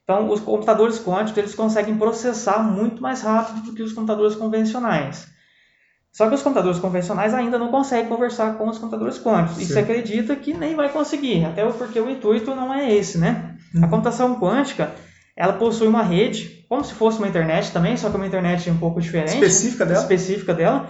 Então 0.03 0.29
os 0.29 0.41
computadores 0.41 0.99
quânticos 0.99 1.37
eles 1.37 1.55
conseguem 1.55 1.97
processar 1.97 2.59
muito 2.59 3.01
mais 3.01 3.21
rápido 3.21 3.61
do 3.61 3.73
que 3.73 3.81
os 3.81 3.93
computadores 3.93 4.35
convencionais. 4.35 5.31
Só 6.11 6.29
que 6.29 6.35
os 6.35 6.43
computadores 6.43 6.79
convencionais 6.79 7.33
ainda 7.33 7.57
não 7.57 7.69
conseguem 7.69 8.07
conversar 8.07 8.55
com 8.55 8.67
os 8.69 8.77
computadores 8.77 9.17
quânticos. 9.17 9.57
Sim. 9.57 9.63
E 9.63 9.65
você 9.65 9.79
acredita 9.79 10.35
que 10.35 10.53
nem 10.53 10.75
vai 10.75 10.89
conseguir, 10.89 11.43
até 11.43 11.65
porque 11.71 11.99
o 11.99 12.09
intuito 12.09 12.53
não 12.53 12.71
é 12.71 12.93
esse, 12.93 13.17
né? 13.17 13.55
Uhum. 13.73 13.83
A 13.83 13.87
computação 13.87 14.39
quântica, 14.39 14.91
ela 15.35 15.53
possui 15.53 15.87
uma 15.87 16.03
rede, 16.03 16.63
como 16.69 16.83
se 16.83 16.93
fosse 16.93 17.17
uma 17.17 17.27
internet 17.27 17.71
também, 17.71 17.97
só 17.97 18.11
que 18.11 18.15
uma 18.15 18.27
internet 18.27 18.69
um 18.69 18.77
pouco 18.77 19.01
diferente. 19.01 19.33
Específica 19.33 19.85
dela? 19.85 19.99
Específica 20.01 20.53
dela. 20.53 20.87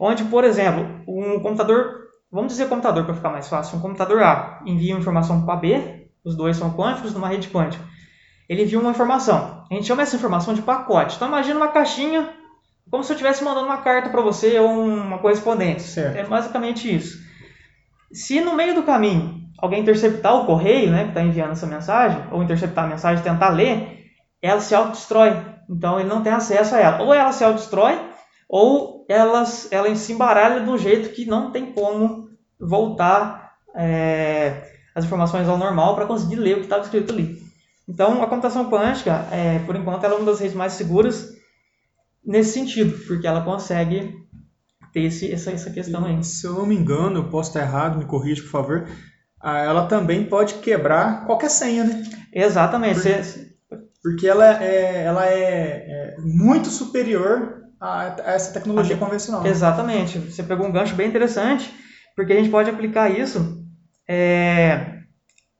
Onde, 0.00 0.24
por 0.24 0.42
exemplo, 0.42 0.88
um 1.06 1.38
computador, 1.40 2.08
vamos 2.30 2.52
dizer 2.52 2.68
computador 2.68 3.04
para 3.04 3.14
ficar 3.14 3.28
mais 3.28 3.48
fácil, 3.48 3.76
um 3.76 3.82
computador 3.82 4.22
A 4.22 4.62
envia 4.64 4.94
uma 4.94 5.00
informação 5.00 5.44
para 5.44 5.56
B, 5.56 6.08
os 6.24 6.34
dois 6.34 6.56
são 6.56 6.72
quânticos, 6.72 7.12
numa 7.12 7.28
rede 7.28 7.48
quântica. 7.48 7.84
Ele 8.52 8.64
envia 8.64 8.78
uma 8.78 8.90
informação. 8.90 9.64
A 9.70 9.74
gente 9.74 9.86
chama 9.86 10.02
essa 10.02 10.14
informação 10.14 10.52
de 10.52 10.60
pacote. 10.60 11.16
Então 11.16 11.26
imagina 11.26 11.56
uma 11.56 11.68
caixinha 11.68 12.28
como 12.90 13.02
se 13.02 13.10
eu 13.10 13.14
estivesse 13.14 13.42
mandando 13.42 13.64
uma 13.64 13.78
carta 13.78 14.10
para 14.10 14.20
você 14.20 14.58
ou 14.58 14.68
uma 14.68 15.18
correspondência. 15.18 16.02
Certo. 16.02 16.18
É 16.18 16.24
basicamente 16.28 16.94
isso. 16.94 17.18
Se 18.12 18.42
no 18.42 18.54
meio 18.54 18.74
do 18.74 18.82
caminho 18.82 19.40
alguém 19.58 19.80
interceptar 19.80 20.34
o 20.34 20.44
correio, 20.44 20.90
né, 20.90 21.04
que 21.04 21.08
está 21.08 21.22
enviando 21.22 21.52
essa 21.52 21.66
mensagem, 21.66 22.22
ou 22.30 22.42
interceptar 22.42 22.84
a 22.84 22.88
mensagem 22.88 23.20
e 23.20 23.24
tentar 23.24 23.48
ler, 23.48 24.04
ela 24.42 24.60
se 24.60 24.74
autodestrói. 24.74 25.34
Então 25.70 25.98
ele 25.98 26.10
não 26.10 26.22
tem 26.22 26.34
acesso 26.34 26.74
a 26.74 26.78
ela. 26.78 27.02
Ou 27.02 27.14
ela 27.14 27.32
se 27.32 27.42
autodestrói, 27.42 27.98
ou 28.46 29.06
ela, 29.08 29.44
ela 29.70 29.94
se 29.94 30.12
embaralha 30.12 30.60
de 30.60 30.68
um 30.68 30.76
jeito 30.76 31.14
que 31.14 31.24
não 31.24 31.50
tem 31.50 31.72
como 31.72 32.28
voltar 32.60 33.54
é, 33.74 34.62
as 34.94 35.06
informações 35.06 35.48
ao 35.48 35.56
normal 35.56 35.94
para 35.94 36.04
conseguir 36.04 36.36
ler 36.36 36.56
o 36.56 36.58
que 36.58 36.64
estava 36.64 36.82
escrito 36.82 37.14
ali. 37.14 37.41
Então 37.92 38.22
a 38.22 38.26
computação 38.26 38.70
quântica, 38.70 39.26
é, 39.30 39.58
por 39.66 39.76
enquanto, 39.76 40.04
ela 40.04 40.14
é 40.14 40.16
uma 40.16 40.24
das 40.24 40.40
redes 40.40 40.56
mais 40.56 40.72
seguras 40.72 41.28
nesse 42.24 42.52
sentido, 42.52 42.98
porque 43.06 43.26
ela 43.26 43.42
consegue 43.42 44.14
ter 44.94 45.02
esse, 45.02 45.30
essa, 45.30 45.50
essa 45.50 45.70
questão 45.70 46.06
aí. 46.06 46.24
Se 46.24 46.46
eu 46.46 46.54
não 46.54 46.66
me 46.66 46.74
engano, 46.74 47.18
eu 47.18 47.28
posso 47.28 47.50
estar 47.50 47.60
errado, 47.60 47.98
me 47.98 48.06
corrija, 48.06 48.42
por 48.42 48.50
favor. 48.50 48.88
Ah, 49.38 49.58
ela 49.58 49.86
também 49.86 50.24
pode 50.24 50.54
quebrar 50.54 51.26
qualquer 51.26 51.50
senha, 51.50 51.84
né? 51.84 52.02
Exatamente. 52.32 53.00
Porque, 53.00 53.84
porque 54.02 54.26
ela, 54.26 54.62
é, 54.64 55.04
ela 55.04 55.26
é, 55.26 56.14
é 56.16 56.16
muito 56.20 56.70
superior 56.70 57.64
a, 57.78 58.14
a 58.24 58.32
essa 58.32 58.52
tecnologia 58.52 58.96
a, 58.96 58.98
convencional. 58.98 59.46
Exatamente. 59.46 60.18
Você 60.18 60.42
pegou 60.42 60.66
um 60.66 60.72
gancho 60.72 60.94
bem 60.94 61.08
interessante, 61.08 61.70
porque 62.16 62.32
a 62.32 62.36
gente 62.36 62.50
pode 62.50 62.70
aplicar 62.70 63.10
isso 63.10 63.62
é, 64.08 65.01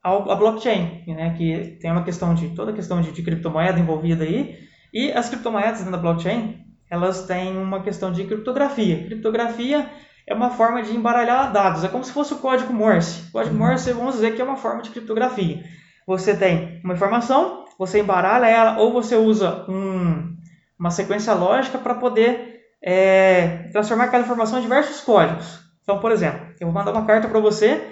ao, 0.02 0.30
à 0.30 0.34
blockchain, 0.34 1.04
né? 1.06 1.34
que 1.36 1.78
tem 1.80 1.90
uma 1.90 2.02
questão 2.02 2.34
de 2.34 2.48
toda 2.50 2.72
a 2.72 2.74
questão 2.74 3.00
de, 3.00 3.12
de 3.12 3.22
criptomoeda 3.22 3.78
envolvida 3.78 4.24
aí, 4.24 4.58
e 4.92 5.10
as 5.12 5.28
criptomoedas 5.28 5.78
dentro 5.78 5.92
da 5.92 5.98
blockchain, 5.98 6.64
elas 6.90 7.24
têm 7.26 7.56
uma 7.56 7.80
questão 7.82 8.12
de 8.12 8.24
criptografia. 8.24 9.04
Criptografia 9.04 9.88
é 10.26 10.34
uma 10.34 10.50
forma 10.50 10.82
de 10.82 10.94
embaralhar 10.94 11.52
dados, 11.52 11.84
é 11.84 11.88
como 11.88 12.04
se 12.04 12.12
fosse 12.12 12.34
o 12.34 12.38
código 12.38 12.72
Morse. 12.72 13.28
O 13.28 13.32
código 13.32 13.54
uhum. 13.54 13.66
Morse, 13.66 13.92
vamos 13.92 14.14
dizer 14.14 14.34
que 14.34 14.42
é 14.42 14.44
uma 14.44 14.56
forma 14.56 14.82
de 14.82 14.90
criptografia. 14.90 15.64
Você 16.06 16.36
tem 16.36 16.80
uma 16.84 16.94
informação, 16.94 17.64
você 17.78 18.00
embaralha 18.00 18.46
ela, 18.46 18.78
ou 18.78 18.92
você 18.92 19.16
usa 19.16 19.64
um, 19.68 20.36
uma 20.78 20.90
sequência 20.90 21.32
lógica 21.32 21.78
para 21.78 21.94
poder 21.94 22.60
é, 22.82 23.68
transformar 23.72 24.04
aquela 24.04 24.24
informação 24.24 24.58
em 24.58 24.62
diversos 24.62 25.00
códigos. 25.00 25.60
Então, 25.82 25.98
por 25.98 26.12
exemplo, 26.12 26.40
eu 26.60 26.66
vou 26.66 26.74
mandar 26.74 26.92
uma 26.92 27.06
carta 27.06 27.28
para 27.28 27.40
você, 27.40 27.82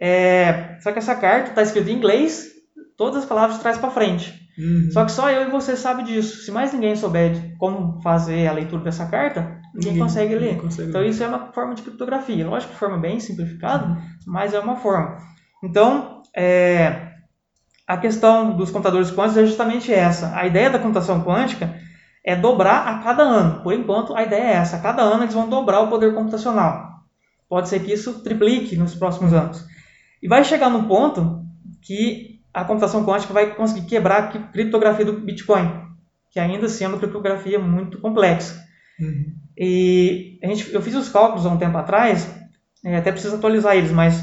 é, 0.00 0.76
só 0.80 0.92
que 0.92 0.98
essa 0.98 1.14
carta 1.14 1.50
está 1.50 1.62
escrita 1.62 1.90
em 1.90 1.94
inglês, 1.94 2.48
todas 2.96 3.22
as 3.22 3.24
palavras 3.24 3.56
de 3.56 3.62
trás 3.62 3.78
para 3.78 3.90
frente. 3.90 4.46
Uhum. 4.58 4.88
Só 4.90 5.04
que 5.04 5.12
só 5.12 5.30
eu 5.30 5.48
e 5.48 5.50
você 5.50 5.76
sabe 5.76 6.02
disso. 6.02 6.42
Se 6.42 6.50
mais 6.50 6.72
ninguém 6.72 6.96
souber 6.96 7.56
como 7.58 8.00
fazer 8.00 8.46
a 8.46 8.52
leitura 8.52 8.82
dessa 8.82 9.06
carta, 9.06 9.40
ninguém, 9.74 9.92
ninguém 9.92 9.98
consegue 9.98 10.34
ler. 10.34 10.60
Consegue 10.60 10.88
então 10.88 11.00
ler. 11.02 11.10
isso 11.10 11.22
é 11.22 11.28
uma 11.28 11.52
forma 11.52 11.74
de 11.74 11.82
criptografia. 11.82 12.48
Lógico 12.48 12.72
que 12.72 12.78
forma 12.78 12.98
bem 12.98 13.20
simplificada, 13.20 13.86
uhum. 13.86 13.96
mas 14.26 14.54
é 14.54 14.58
uma 14.58 14.76
forma. 14.76 15.18
Então, 15.62 16.22
é, 16.34 17.12
a 17.86 17.96
questão 17.96 18.56
dos 18.56 18.70
computadores 18.70 19.10
quânticos 19.10 19.36
é 19.38 19.46
justamente 19.46 19.92
essa. 19.92 20.34
A 20.34 20.46
ideia 20.46 20.70
da 20.70 20.78
computação 20.78 21.22
quântica 21.22 21.74
é 22.24 22.34
dobrar 22.34 22.88
a 22.88 22.98
cada 22.98 23.22
ano. 23.22 23.62
Por 23.62 23.72
enquanto, 23.72 24.14
a 24.14 24.22
ideia 24.22 24.42
é 24.42 24.52
essa. 24.54 24.76
A 24.76 24.80
cada 24.80 25.02
ano 25.02 25.24
eles 25.24 25.34
vão 25.34 25.48
dobrar 25.48 25.80
o 25.80 25.88
poder 25.88 26.14
computacional. 26.14 26.96
Pode 27.48 27.68
ser 27.68 27.80
que 27.80 27.92
isso 27.92 28.22
triplique 28.22 28.76
nos 28.76 28.94
próximos 28.94 29.32
anos. 29.32 29.64
E 30.26 30.28
vai 30.28 30.42
chegar 30.42 30.68
num 30.68 30.88
ponto 30.88 31.40
que 31.80 32.40
a 32.52 32.64
computação 32.64 33.06
quântica 33.06 33.32
vai 33.32 33.54
conseguir 33.54 33.86
quebrar 33.86 34.18
a 34.24 34.26
criptografia 34.26 35.04
do 35.04 35.20
Bitcoin, 35.20 35.70
que 36.32 36.40
ainda 36.40 36.66
assim 36.66 36.82
é 36.82 36.88
uma 36.88 36.98
criptografia 36.98 37.60
muito 37.60 38.00
complexa. 38.00 38.60
Uhum. 38.98 39.36
E 39.56 40.36
a 40.42 40.48
gente, 40.48 40.74
eu 40.74 40.82
fiz 40.82 40.96
os 40.96 41.08
cálculos 41.08 41.46
há 41.46 41.48
um 41.48 41.58
tempo 41.58 41.78
atrás, 41.78 42.28
é, 42.84 42.96
até 42.96 43.12
preciso 43.12 43.36
atualizar 43.36 43.76
eles, 43.76 43.92
mas 43.92 44.20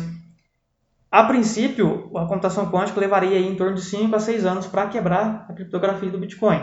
a 1.09 1.23
princípio 1.23 2.11
a 2.17 2.25
computação 2.25 2.69
quântica 2.69 2.99
levaria 2.99 3.39
em 3.39 3.55
torno 3.55 3.75
de 3.75 3.81
5 3.83 4.13
a 4.13 4.19
6 4.19 4.45
anos 4.45 4.67
para 4.67 4.87
quebrar 4.87 5.45
a 5.47 5.53
criptografia 5.53 6.09
do 6.09 6.17
Bitcoin. 6.17 6.59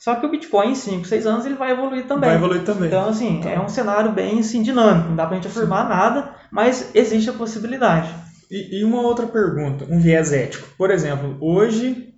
Só 0.00 0.16
que 0.16 0.26
o 0.26 0.30
Bitcoin 0.30 0.72
em 0.72 0.74
5, 0.74 1.06
6 1.06 1.26
anos 1.26 1.46
ele 1.46 1.54
vai 1.54 1.70
evoluir 1.70 2.08
também. 2.08 2.30
Vai 2.30 2.38
evoluir 2.38 2.64
também. 2.64 2.88
Então, 2.88 3.08
assim, 3.08 3.38
então. 3.38 3.52
é 3.52 3.60
um 3.60 3.68
cenário 3.68 4.10
bem 4.10 4.40
assim, 4.40 4.64
dinâmico. 4.64 5.10
Não 5.10 5.16
dá 5.16 5.26
para 5.26 5.34
a 5.34 5.40
gente 5.40 5.46
afirmar 5.46 5.84
Sim. 5.84 5.90
nada, 5.90 6.34
mas 6.50 6.90
existe 6.92 7.30
a 7.30 7.34
possibilidade. 7.34 8.12
E, 8.50 8.80
e, 8.80 8.84
uma 8.84 9.02
outra 9.02 9.26
pergunta, 9.26 9.86
um 9.88 10.00
viés 10.00 10.32
ético. 10.32 10.68
Por 10.76 10.90
exemplo, 10.90 11.38
hoje 11.40 12.14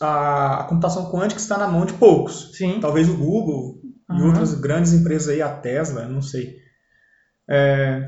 a, 0.00 0.60
a, 0.60 0.64
computação 0.64 1.10
quântica 1.10 1.40
está 1.40 1.58
na 1.58 1.68
mão 1.68 1.84
de 1.84 1.92
poucos. 1.94 2.52
Sim. 2.54 2.78
Talvez 2.80 3.08
o 3.08 3.16
Google 3.16 3.80
uhum. 4.08 4.18
e 4.18 4.22
outras 4.22 4.54
grandes 4.54 4.92
empresas 4.94 5.28
aí, 5.28 5.42
a 5.42 5.48
Tesla, 5.50 6.06
não 6.06 6.22
sei. 6.22 6.56
É, 7.48 8.06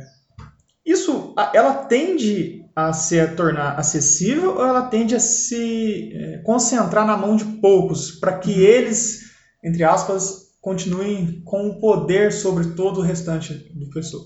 isso, 0.84 1.34
ela 1.52 1.74
tende 1.84 2.64
a 2.74 2.92
se 2.92 3.26
tornar 3.28 3.78
acessível 3.78 4.54
ou 4.56 4.64
ela 4.64 4.86
tende 4.86 5.14
a 5.14 5.20
se 5.20 6.12
é, 6.14 6.38
concentrar 6.38 7.06
na 7.06 7.16
mão 7.16 7.36
de 7.36 7.44
poucos 7.44 8.12
para 8.12 8.38
que 8.38 8.52
uhum. 8.52 8.60
eles, 8.60 9.20
entre 9.62 9.84
aspas, 9.84 10.45
continuem 10.66 11.42
com 11.44 11.68
o 11.68 11.78
poder 11.78 12.32
sobre 12.32 12.70
todo 12.70 12.98
o 12.98 13.00
restante 13.00 13.72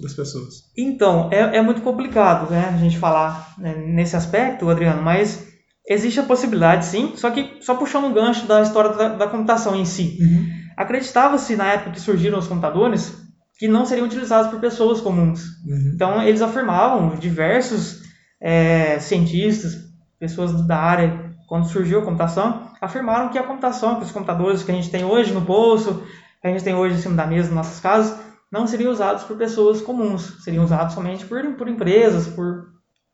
das 0.00 0.14
pessoas. 0.14 0.62
Então, 0.75 1.28
é, 1.30 1.59
é 1.59 1.61
muito 1.61 1.82
complicado 1.82 2.50
né, 2.50 2.73
a 2.75 2.78
gente 2.78 2.97
falar 2.97 3.54
né, 3.59 3.75
nesse 3.75 4.16
aspecto, 4.16 4.66
Adriano, 4.70 5.02
mas 5.02 5.47
existe 5.87 6.18
a 6.18 6.23
possibilidade 6.23 6.87
sim, 6.87 7.12
só 7.14 7.30
que 7.30 7.59
só 7.61 7.75
puxando 7.75 8.06
um 8.06 8.14
gancho 8.14 8.47
da 8.47 8.62
história 8.62 8.90
da, 8.97 9.09
da 9.16 9.26
computação 9.26 9.76
em 9.76 9.85
si. 9.85 10.16
Uhum. 10.18 10.47
Acreditava-se 10.78 11.56
na 11.56 11.75
época 11.75 11.90
que 11.90 12.00
surgiram 12.00 12.38
os 12.38 12.49
computadores 12.49 13.14
que 13.59 13.68
não 13.68 13.85
seriam 13.85 14.06
utilizados 14.06 14.50
por 14.50 14.61
pessoas 14.61 14.99
comuns. 14.99 15.42
Uhum. 15.66 15.92
Então, 15.94 16.23
eles 16.23 16.40
afirmavam, 16.40 17.16
diversos 17.16 18.00
é, 18.40 18.99
cientistas, 18.99 19.76
pessoas 20.18 20.66
da 20.66 20.78
área, 20.78 21.35
quando 21.47 21.68
surgiu 21.68 21.99
a 21.99 22.02
computação, 22.02 22.70
afirmaram 22.80 23.28
que 23.28 23.38
a 23.38 23.42
computação, 23.42 23.97
que 23.97 24.04
os 24.04 24.11
computadores 24.11 24.62
que 24.62 24.70
a 24.70 24.75
gente 24.75 24.88
tem 24.88 25.04
hoje 25.04 25.35
no 25.35 25.42
bolso, 25.42 26.02
que 26.40 26.49
a 26.49 26.50
gente 26.50 26.64
tem 26.64 26.75
hoje 26.75 26.97
em 26.97 26.99
cima 26.99 27.14
da 27.14 27.26
mesa 27.26 27.49
nas 27.49 27.66
nossas 27.66 27.80
casas, 27.80 28.18
não 28.50 28.66
seriam 28.66 28.92
usados 28.92 29.25
por 29.25 29.37
pessoas 29.37 29.80
comuns, 29.80 30.42
seriam 30.42 30.64
usados 30.64 30.94
somente 30.94 31.25
por, 31.25 31.42
por 31.54 31.68
empresas, 31.68 32.26
por, 32.26 32.66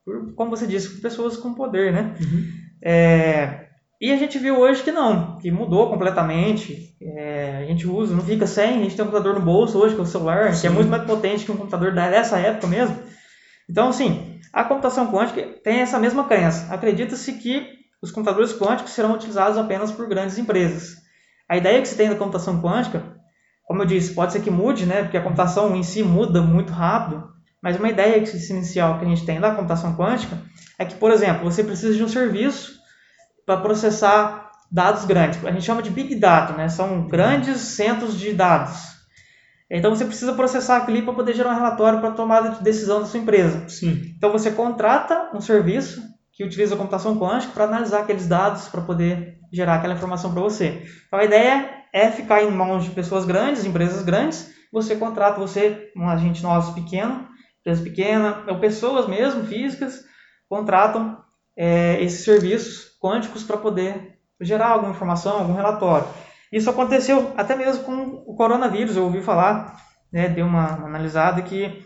por, 0.05 0.35
como 0.35 0.51
você 0.51 0.67
disse, 0.67 0.91
por 0.91 1.03
pessoas 1.03 1.37
com 1.37 1.55
poder, 1.55 1.93
né? 1.93 2.15
Uhum. 2.21 2.45
É, 2.83 3.67
e 4.01 4.13
a 4.13 4.17
gente 4.17 4.39
viu 4.39 4.59
hoje 4.59 4.83
que 4.83 4.93
não, 4.93 5.39
que 5.39 5.51
mudou 5.51 5.89
completamente. 5.89 6.95
É, 7.01 7.63
a 7.63 7.67
gente 7.67 7.87
usa, 7.87 8.15
não 8.15 8.23
fica 8.23 8.47
sem, 8.47 8.81
a 8.81 8.83
gente 8.83 8.95
tem 8.95 9.05
um 9.05 9.09
computador 9.09 9.39
no 9.39 9.45
bolso 9.45 9.79
hoje, 9.79 9.95
que 9.95 10.01
é 10.01 10.05
o 10.05 10.07
celular, 10.07 10.55
Sim. 10.55 10.61
que 10.61 10.67
é 10.67 10.71
muito 10.71 10.91
mais 10.91 11.05
potente 11.05 11.45
que 11.45 11.53
um 11.53 11.57
computador 11.57 11.95
dessa 11.95 12.39
época 12.39 12.67
mesmo. 12.67 12.97
Então, 13.69 13.89
assim, 13.89 14.39
a 14.53 14.65
computação 14.65 15.11
quântica 15.11 15.43
tem 15.65 15.81
essa 15.81 15.99
mesma 15.99 16.25
crença. 16.25 16.73
Acredita-se 16.73 17.33
que 17.35 17.67
os 18.01 18.11
computadores 18.11 18.53
quânticos 18.53 18.93
serão 18.93 19.15
utilizados 19.15 19.57
apenas 19.59 19.91
por 19.91 20.07
grandes 20.09 20.39
empresas. 20.39 20.97
A 21.49 21.57
ideia 21.57 21.81
que 21.81 21.89
se 21.89 21.97
tem 21.97 22.09
da 22.09 22.17
computação 22.17 22.61
quântica 22.61 23.16
como 23.67 23.83
eu 23.83 23.87
disse, 23.87 24.15
pode 24.15 24.33
ser 24.33 24.41
que 24.41 24.51
mude, 24.51 24.87
né? 24.87 25.03
Porque 25.03 25.17
a 25.17 25.23
computação 25.23 25.75
em 25.77 25.83
si 25.83 26.03
muda 26.03 26.41
muito 26.41 26.73
rápido, 26.73 27.29
Mas 27.61 27.77
uma 27.77 27.89
ideia 27.89 28.17
inicial 28.19 28.99
que 28.99 29.05
a 29.05 29.09
gente 29.09 29.27
tem 29.27 29.41
da 29.41 29.55
computação 29.55 29.97
quântica 29.97 30.39
é 30.79 30.85
que, 30.85 30.95
por 30.95 31.11
exemplo, 31.11 31.51
você 31.51 31.65
precisa 31.65 31.95
de 31.95 32.05
um 32.05 32.09
serviço 32.09 32.79
para 33.45 33.57
processar 33.57 34.53
dados 34.71 35.05
grandes. 35.05 35.45
A 35.45 35.51
gente 35.51 35.65
chama 35.65 35.83
de 35.83 35.91
Big 35.91 36.15
Data, 36.15 36.53
né? 36.53 36.69
São 36.69 37.09
grandes 37.09 37.59
centros 37.59 38.17
de 38.19 38.33
dados. 38.33 38.97
Então 39.69 39.95
você 39.95 40.05
precisa 40.05 40.33
processar 40.35 40.77
aquilo 40.77 41.03
para 41.03 41.15
poder 41.15 41.35
gerar 41.35 41.51
um 41.51 41.57
relatório 41.57 42.01
para 42.01 42.13
tomada 42.13 42.51
de 42.51 42.63
decisão 42.63 43.01
da 43.01 43.07
sua 43.07 43.19
empresa. 43.19 43.69
Sim. 43.69 44.15
Então 44.17 44.31
você 44.31 44.53
contrata 44.53 45.31
um 45.35 45.41
serviço 45.41 46.03
que 46.33 46.45
utiliza 46.45 46.75
a 46.75 46.79
computação 46.79 47.19
quântica 47.19 47.53
para 47.53 47.65
analisar 47.65 48.01
aqueles 48.01 48.29
dados 48.29 48.69
para 48.69 48.83
poder 48.83 49.41
gerar 49.53 49.77
aquela 49.77 49.95
informação 49.95 50.33
para 50.33 50.43
você. 50.43 50.85
Então 51.09 51.19
a 51.19 51.25
ideia 51.25 51.76
é 51.93 52.11
ficar 52.11 52.43
em 52.43 52.51
mãos 52.51 52.85
de 52.85 52.91
pessoas 52.91 53.25
grandes, 53.25 53.65
empresas 53.65 54.03
grandes. 54.03 54.55
Você 54.73 54.97
contrata, 54.97 55.41
você, 55.41 55.91
um 55.97 56.09
agente 56.09 56.43
nosso 56.43 56.75
pequeno, 56.75 57.27
empresa 57.61 57.83
pequena, 57.83 58.45
ou 58.49 58.59
pessoas 58.59 59.09
mesmo, 59.09 59.45
físicas, 59.45 60.05
contratam 60.49 61.19
é, 61.57 62.03
esses 62.03 62.25
serviços 62.25 62.97
quânticos 63.01 63.43
para 63.43 63.57
poder 63.57 64.19
gerar 64.41 64.69
alguma 64.69 64.93
informação, 64.93 65.39
algum 65.39 65.55
relatório. 65.55 66.07
Isso 66.53 66.71
aconteceu 66.71 67.33
até 67.37 67.57
mesmo 67.57 67.85
com 67.85 68.23
o 68.27 68.37
coronavírus, 68.37 68.97
eu 68.97 69.05
ouvi 69.05 69.23
falar, 69.23 69.77
né, 70.13 70.29
dei 70.29 70.45
uma, 70.45 70.85
analisada 70.85 71.43
que 71.43 71.85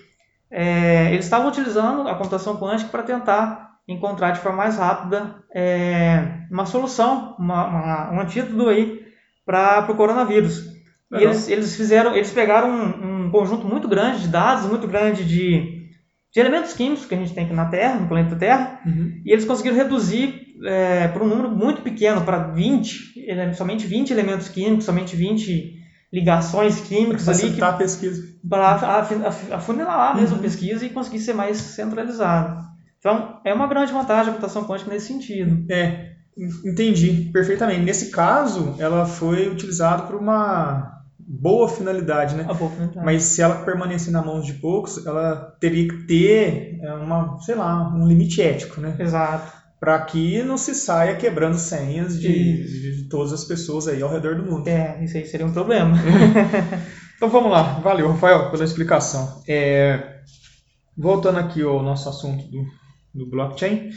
é, 0.51 1.13
eles 1.13 1.25
estavam 1.25 1.49
utilizando 1.49 2.09
a 2.09 2.15
computação 2.15 2.57
quântica 2.57 2.91
para 2.91 3.03
tentar 3.03 3.71
encontrar 3.87 4.33
de 4.33 4.41
forma 4.41 4.59
mais 4.59 4.77
rápida 4.77 5.43
é, 5.55 6.45
uma 6.51 6.67
solução, 6.67 7.35
uma, 7.39 7.67
uma, 7.67 8.13
um 8.13 8.21
antídoto 8.21 8.69
aí 8.69 9.00
para 9.51 9.93
o 9.93 9.97
coronavírus. 9.97 10.71
E 11.13 11.23
eles, 11.25 11.49
eles 11.49 11.75
fizeram, 11.75 12.15
eles 12.15 12.31
pegaram 12.31 12.71
um, 12.71 13.27
um, 13.27 13.31
conjunto 13.31 13.67
muito 13.67 13.89
grande 13.89 14.23
de 14.23 14.29
dados, 14.29 14.67
muito 14.67 14.87
grande 14.87 15.25
de, 15.25 15.89
de 16.33 16.41
elementos 16.41 16.73
químicos 16.73 17.05
que 17.05 17.15
a 17.15 17.19
gente 17.19 17.35
tem 17.35 17.45
aqui 17.45 17.53
na 17.53 17.65
Terra, 17.65 17.99
no 17.99 18.07
planeta 18.07 18.37
Terra, 18.37 18.81
uhum. 18.87 19.21
e 19.25 19.33
eles 19.33 19.45
conseguiram 19.45 19.77
reduzir 19.77 20.55
é, 20.65 21.09
para 21.09 21.25
um 21.25 21.27
número 21.27 21.51
muito 21.51 21.83
pequeno, 21.83 22.21
para 22.21 22.39
20, 22.39 23.15
somente 23.57 23.89
20 23.89 24.13
elementos 24.13 24.49
químicos, 24.49 24.85
somente 24.85 25.17
20 25.17 25.81
ligações 26.13 26.81
químicas 26.81 27.29
ali. 27.29 27.57
Para 27.57 27.71
a 27.71 27.73
pesquisa. 27.73 28.23
Para 28.49 29.09
afunilar 29.53 30.15
mesmo 30.15 30.35
uhum. 30.35 30.41
a 30.41 30.43
pesquisa 30.43 30.87
e 30.87 30.91
conseguir 30.91 31.19
ser 31.19 31.35
mais 31.35 31.57
centralizado. 31.57 32.71
Então, 33.01 33.41
é 33.45 33.53
uma 33.53 33.67
grande 33.67 33.93
vantagem 33.93 34.31
a 34.31 34.35
computação 34.35 34.65
quântica 34.65 34.91
nesse 34.91 35.09
sentido. 35.09 35.65
É, 35.73 36.10
entendi 36.65 37.31
perfeitamente. 37.33 37.81
Nesse 37.81 38.11
caso, 38.11 38.75
ela 38.79 39.05
foi 39.07 39.49
utilizada 39.49 40.05
por 40.05 40.17
uma 40.17 41.01
boa 41.19 41.69
finalidade, 41.69 42.35
né? 42.35 42.45
boa 42.45 42.71
finalidade. 42.71 43.05
Mas 43.05 43.23
se 43.25 43.43
ela 43.43 43.65
permanecer 43.65 44.13
na 44.13 44.23
mão 44.23 44.41
de 44.41 44.55
poucos, 44.55 45.05
ela 45.07 45.57
teria 45.61 45.87
que 45.89 46.07
ter 46.07 46.79
é, 46.83 46.93
uma, 46.95 47.39
sei 47.41 47.55
lá, 47.55 47.93
um 47.95 48.07
limite 48.07 48.43
ético, 48.43 48.81
né? 48.81 48.97
Exato. 48.99 49.61
Para 49.79 49.99
que 50.01 50.43
não 50.43 50.59
se 50.59 50.75
saia 50.75 51.17
quebrando 51.17 51.57
senhas 51.57 52.21
de, 52.21 52.97
de, 52.97 53.09
todas 53.09 53.33
as 53.33 53.45
pessoas 53.45 53.89
aí 53.89 54.03
ao 54.03 54.11
redor 54.11 54.37
do 54.37 54.45
mundo. 54.45 54.69
É, 54.69 55.03
isso 55.03 55.17
aí 55.17 55.25
seria 55.25 55.47
um 55.47 55.53
problema. 55.53 55.97
então 57.17 57.31
vamos 57.31 57.51
lá. 57.51 57.81
Valeu, 57.81 58.11
Rafael, 58.11 58.51
pela 58.51 58.65
explicação. 58.65 59.43
É, 59.49 60.21
voltando 60.97 61.39
aqui 61.39 61.63
ao 61.63 61.83
nosso 61.83 62.09
assunto 62.11 62.45
do, 62.51 62.67
do 63.15 63.31
blockchain. 63.31 63.91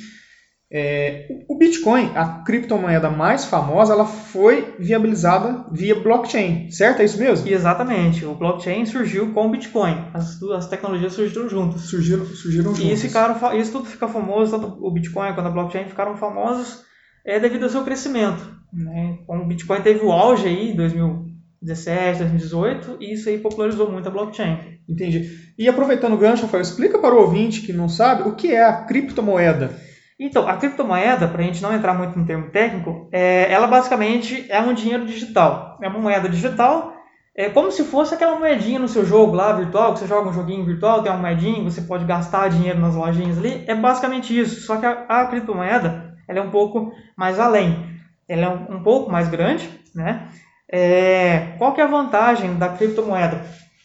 É, 0.71 1.27
o 1.47 1.55
Bitcoin, 1.55 2.11
a 2.15 2.41
criptomoeda 2.43 3.09
mais 3.09 3.45
famosa, 3.45 3.93
ela 3.93 4.05
foi 4.05 4.75
viabilizada 4.79 5.65
via 5.71 5.93
blockchain, 5.93 6.71
certo? 6.71 7.01
É 7.01 7.05
isso 7.05 7.19
mesmo? 7.19 7.47
Exatamente. 7.47 8.25
O 8.25 8.33
blockchain 8.33 8.85
surgiu 8.85 9.31
com 9.33 9.47
o 9.47 9.51
Bitcoin. 9.51 10.07
As, 10.13 10.41
as 10.41 10.67
tecnologias 10.67 11.13
surgiram 11.13 11.47
juntas. 11.47 11.81
Surgiram, 11.81 12.25
surgiram 12.25 12.73
juntas. 12.73 12.83
E 12.83 12.91
isso, 12.91 13.07
ficaram, 13.07 13.55
isso 13.55 13.71
tudo 13.71 13.85
fica 13.85 14.07
famoso, 14.07 14.57
tanto 14.57 14.83
o 14.83 14.91
Bitcoin 14.91 15.33
quanto 15.33 15.47
a 15.47 15.51
blockchain 15.51 15.85
ficaram 15.85 16.17
famosos 16.17 16.83
é, 17.23 17.39
devido 17.39 17.63
ao 17.63 17.69
seu 17.69 17.83
crescimento. 17.83 18.63
Né? 18.73 19.19
o 19.27 19.45
Bitcoin 19.45 19.81
teve 19.81 20.03
o 20.03 20.11
auge 20.11 20.47
aí 20.47 20.71
em 20.71 20.75
2017, 20.75 22.19
2018, 22.19 22.97
e 22.99 23.13
isso 23.13 23.29
aí 23.29 23.37
popularizou 23.37 23.91
muito 23.91 24.07
a 24.07 24.11
blockchain. 24.11 24.57
Entendi. 24.89 25.53
E 25.57 25.69
aproveitando 25.69 26.13
o 26.13 26.17
gancho, 26.17 26.41
Rafael, 26.43 26.61
explica 26.61 26.97
para 26.97 27.13
o 27.13 27.19
ouvinte 27.19 27.61
que 27.61 27.71
não 27.71 27.87
sabe 27.87 28.27
o 28.27 28.35
que 28.35 28.51
é 28.51 28.63
a 28.63 28.83
criptomoeda. 28.83 29.71
Então, 30.25 30.47
a 30.47 30.55
criptomoeda, 30.55 31.27
para 31.27 31.41
a 31.41 31.43
gente 31.43 31.61
não 31.61 31.73
entrar 31.73 31.93
muito 31.93 32.17
no 32.17 32.25
termo 32.25 32.49
técnico, 32.49 33.09
é, 33.11 33.51
ela 33.51 33.67
basicamente 33.67 34.45
é 34.49 34.57
um 34.61 34.73
dinheiro 34.73 35.05
digital. 35.05 35.77
É 35.81 35.87
uma 35.89 35.99
moeda 35.99 36.29
digital, 36.29 36.93
é 37.35 37.49
como 37.49 37.69
se 37.73 37.83
fosse 37.83 38.13
aquela 38.13 38.39
moedinha 38.39 38.79
no 38.79 38.87
seu 38.87 39.05
jogo 39.05 39.35
lá 39.35 39.51
virtual, 39.51 39.91
que 39.91 39.99
você 39.99 40.07
joga 40.07 40.29
um 40.29 40.33
joguinho 40.33 40.63
virtual, 40.63 41.03
tem 41.03 41.11
uma 41.11 41.19
moedinha, 41.19 41.61
você 41.61 41.81
pode 41.81 42.05
gastar 42.05 42.47
dinheiro 42.47 42.79
nas 42.79 42.95
lojinhas 42.95 43.37
ali. 43.37 43.65
É 43.67 43.75
basicamente 43.75 44.37
isso, 44.39 44.61
só 44.61 44.77
que 44.77 44.85
a, 44.85 45.03
a 45.09 45.25
criptomoeda 45.27 46.15
ela 46.25 46.39
é 46.39 46.41
um 46.41 46.51
pouco 46.51 46.93
mais 47.17 47.37
além. 47.37 47.99
Ela 48.25 48.43
é 48.43 48.49
um, 48.49 48.77
um 48.77 48.83
pouco 48.83 49.11
mais 49.11 49.27
grande, 49.27 49.69
né? 49.93 50.29
É, 50.71 51.55
qual 51.57 51.73
que 51.73 51.81
é 51.81 51.83
a 51.83 51.87
vantagem 51.87 52.55
da 52.55 52.69
criptomoeda? 52.69 53.41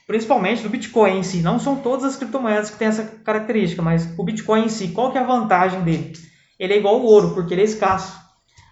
Principalmente 0.09 0.63
do 0.63 0.71
Bitcoin 0.71 1.19
em 1.19 1.23
si. 1.23 1.43
Não 1.43 1.61
são 1.61 1.77
todas 1.77 2.05
as 2.07 2.17
criptomoedas 2.17 2.71
que 2.71 2.79
têm 2.79 2.89
essa 2.89 3.05
característica, 3.05 3.83
mas 3.83 4.19
o 4.19 4.25
Bitcoin 4.25 4.65
em 4.65 4.69
si, 4.69 4.89
qual 4.89 5.13
que 5.13 5.19
é 5.19 5.21
a 5.21 5.27
vantagem 5.27 5.83
dele? 5.83 6.15
Ele 6.59 6.73
é 6.73 6.79
igual 6.79 6.95
ao 6.95 7.03
ouro, 7.03 7.35
porque 7.35 7.53
ele 7.53 7.61
é 7.61 7.65
escasso. 7.65 8.19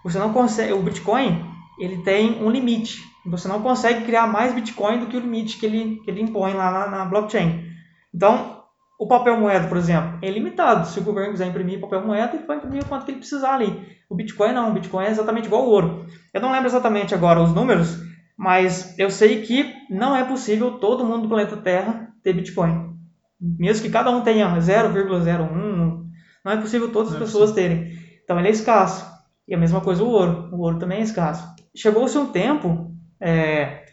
Você 0.03 0.19
não 0.19 0.33
consegue, 0.33 0.73
o 0.73 0.83
Bitcoin, 0.83 1.45
ele 1.79 1.99
tem 1.99 2.43
um 2.43 2.51
limite. 2.51 3.05
Você 3.27 3.47
não 3.49 3.61
consegue 3.61 4.07
criar 4.07 4.27
mais 4.27 4.55
Bitcoin 4.55 5.01
do 5.01 5.07
que 5.07 5.17
o 5.17 5.21
limite 5.21 5.59
que 5.59 5.67
ele, 5.67 6.01
que 6.03 6.11
ele 6.11 6.23
impõe 6.23 6.55
lá 6.55 6.71
na, 6.71 6.87
na 6.87 7.05
blockchain. 7.05 7.67
Então, 8.15 8.63
o 8.99 9.07
papel 9.07 9.39
moeda, 9.39 9.69
por 9.69 9.77
exemplo, 9.77 10.19
é 10.23 10.31
limitado. 10.31 10.89
Se 10.89 10.99
o 10.99 11.05
governo 11.05 11.33
quiser 11.33 11.49
imprimir 11.49 11.81
papel 11.81 12.07
moeda, 12.07 12.35
ele 12.35 12.47
vai 12.47 12.57
imprimir 12.57 12.83
o 12.83 12.87
quanto 12.87 13.05
que 13.05 13.11
ele 13.11 13.19
precisar 13.19 13.55
ali. 13.55 13.87
O 14.09 14.15
Bitcoin 14.15 14.53
não, 14.53 14.71
o 14.71 14.73
Bitcoin 14.73 15.05
é 15.05 15.11
exatamente 15.11 15.47
igual 15.47 15.63
ao 15.63 15.69
ouro. 15.69 16.07
Eu 16.33 16.41
não 16.41 16.51
lembro 16.51 16.69
exatamente 16.69 17.15
agora 17.15 17.43
os 17.43 17.53
números, 17.53 18.06
mas 18.37 18.99
eu 18.99 19.11
sei 19.11 19.43
que 19.43 19.73
não 19.89 20.15
é 20.15 20.23
possível 20.25 20.79
todo 20.79 21.05
mundo 21.05 21.23
do 21.23 21.29
planeta 21.29 21.57
Terra 21.57 22.13
ter 22.23 22.35
Bitcoin. 22.35 22.95
Mesmo 23.41 23.83
que 23.85 23.91
cada 23.91 24.11
um 24.11 24.23
tenha 24.23 24.49
0,01, 24.57 26.07
não 26.45 26.53
é 26.53 26.57
possível 26.57 26.93
todas 26.93 27.11
as 27.13 27.17
é 27.17 27.21
pessoas 27.21 27.53
terem. 27.53 27.99
Então 28.23 28.39
ele 28.39 28.49
é 28.49 28.51
escasso. 28.51 29.07
E 29.49 29.55
a 29.55 29.59
mesma 29.59 29.81
coisa 29.81 30.03
o 30.03 30.09
ouro. 30.09 30.49
O 30.53 30.61
ouro 30.61 30.79
também 30.79 30.99
é 30.99 31.03
escasso. 31.03 31.55
Chegou-se 31.75 32.17
um 32.19 32.27
tempo 32.27 32.93
é, 33.21 33.85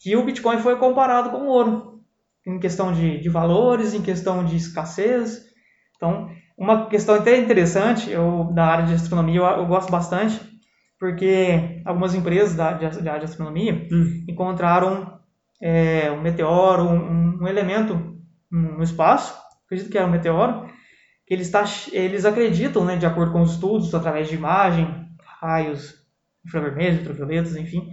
que 0.00 0.16
o 0.16 0.24
Bitcoin 0.24 0.58
foi 0.58 0.76
comparado 0.76 1.30
com 1.30 1.38
o 1.38 1.48
ouro. 1.48 2.00
Em 2.46 2.58
questão 2.58 2.92
de, 2.92 3.18
de 3.20 3.28
valores, 3.28 3.94
em 3.94 4.02
questão 4.02 4.44
de 4.44 4.56
escassez. 4.56 5.46
Então, 5.96 6.30
uma 6.56 6.86
questão 6.86 7.14
até 7.14 7.38
interessante, 7.38 8.10
eu 8.10 8.50
da 8.52 8.64
área 8.64 8.86
de 8.86 8.94
astronomia 8.94 9.40
eu, 9.40 9.44
eu 9.44 9.66
gosto 9.66 9.90
bastante, 9.90 10.40
porque 10.98 11.80
algumas 11.84 12.14
empresas 12.14 12.54
da, 12.54 12.72
de, 12.72 13.02
de 13.02 13.08
astronomia 13.08 13.86
hum. 13.90 14.24
encontraram 14.28 15.18
é, 15.62 16.10
um 16.10 16.20
meteoro, 16.20 16.84
um, 16.84 17.42
um, 17.42 17.48
elemento 17.48 18.16
no 18.50 18.82
espaço, 18.82 19.36
acredito 19.66 19.90
que 19.90 19.98
era 19.98 20.06
um 20.06 20.10
meteoro, 20.10 20.66
que 21.26 21.34
eles, 21.34 21.50
tá, 21.50 21.64
eles 21.92 22.24
acreditam, 22.24 22.84
né, 22.84 22.96
de 22.96 23.06
acordo 23.06 23.32
com 23.32 23.42
os 23.42 23.52
estudos, 23.52 23.94
através 23.94 24.28
de 24.28 24.34
imagem, 24.34 25.06
raios 25.40 25.94
infravermelhos, 26.44 27.00
ultravioletas, 27.00 27.56
enfim, 27.56 27.90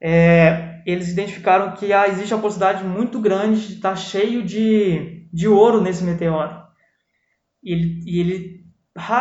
é, 0.00 0.80
eles 0.86 1.10
identificaram 1.10 1.72
que 1.72 1.92
há, 1.92 2.08
existe 2.08 2.32
uma 2.32 2.42
possibilidade 2.42 2.84
muito 2.84 3.20
grande 3.20 3.66
de 3.66 3.74
estar 3.74 3.96
cheio 3.96 4.42
de, 4.42 5.28
de 5.32 5.48
ouro 5.48 5.80
nesse 5.80 6.04
meteoro. 6.04 6.60
E 7.62 7.72
ele, 7.72 8.00
e 8.06 8.20
ele 8.20 8.59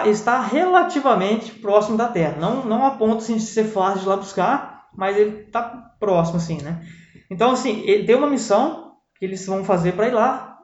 está 0.06 0.42
relativamente 0.42 1.52
próximo 1.54 1.98
da 1.98 2.08
Terra. 2.08 2.38
Não, 2.40 2.66
não 2.66 2.86
a 2.86 2.92
ponto 2.92 3.18
assim, 3.18 3.36
de 3.36 3.44
ser 3.44 3.66
fácil 3.66 4.02
de 4.02 4.08
lá 4.08 4.18
buscar, 4.18 4.88
mas 4.96 5.18
ele 5.18 5.42
está 5.42 5.62
próximo, 6.00 6.38
assim, 6.38 6.62
né? 6.62 6.82
Então, 7.30 7.52
assim, 7.52 7.82
ele 7.86 8.06
tem 8.06 8.16
uma 8.16 8.30
missão 8.30 8.94
que 9.18 9.26
eles 9.26 9.46
vão 9.46 9.64
fazer 9.64 9.94
para 9.94 10.08
ir 10.08 10.14
lá 10.14 10.58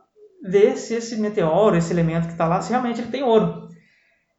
ver 0.44 0.78
se 0.78 0.96
esse 0.96 1.15
meteoro, 1.18 1.76
esse 1.76 1.91
elemento 1.91 2.28
que 2.28 2.34
está 2.34 2.48
lá, 2.48 2.62
se 2.62 2.70
realmente 2.70 3.02
ele 3.02 3.12
tem 3.12 3.24
ouro. 3.24 3.70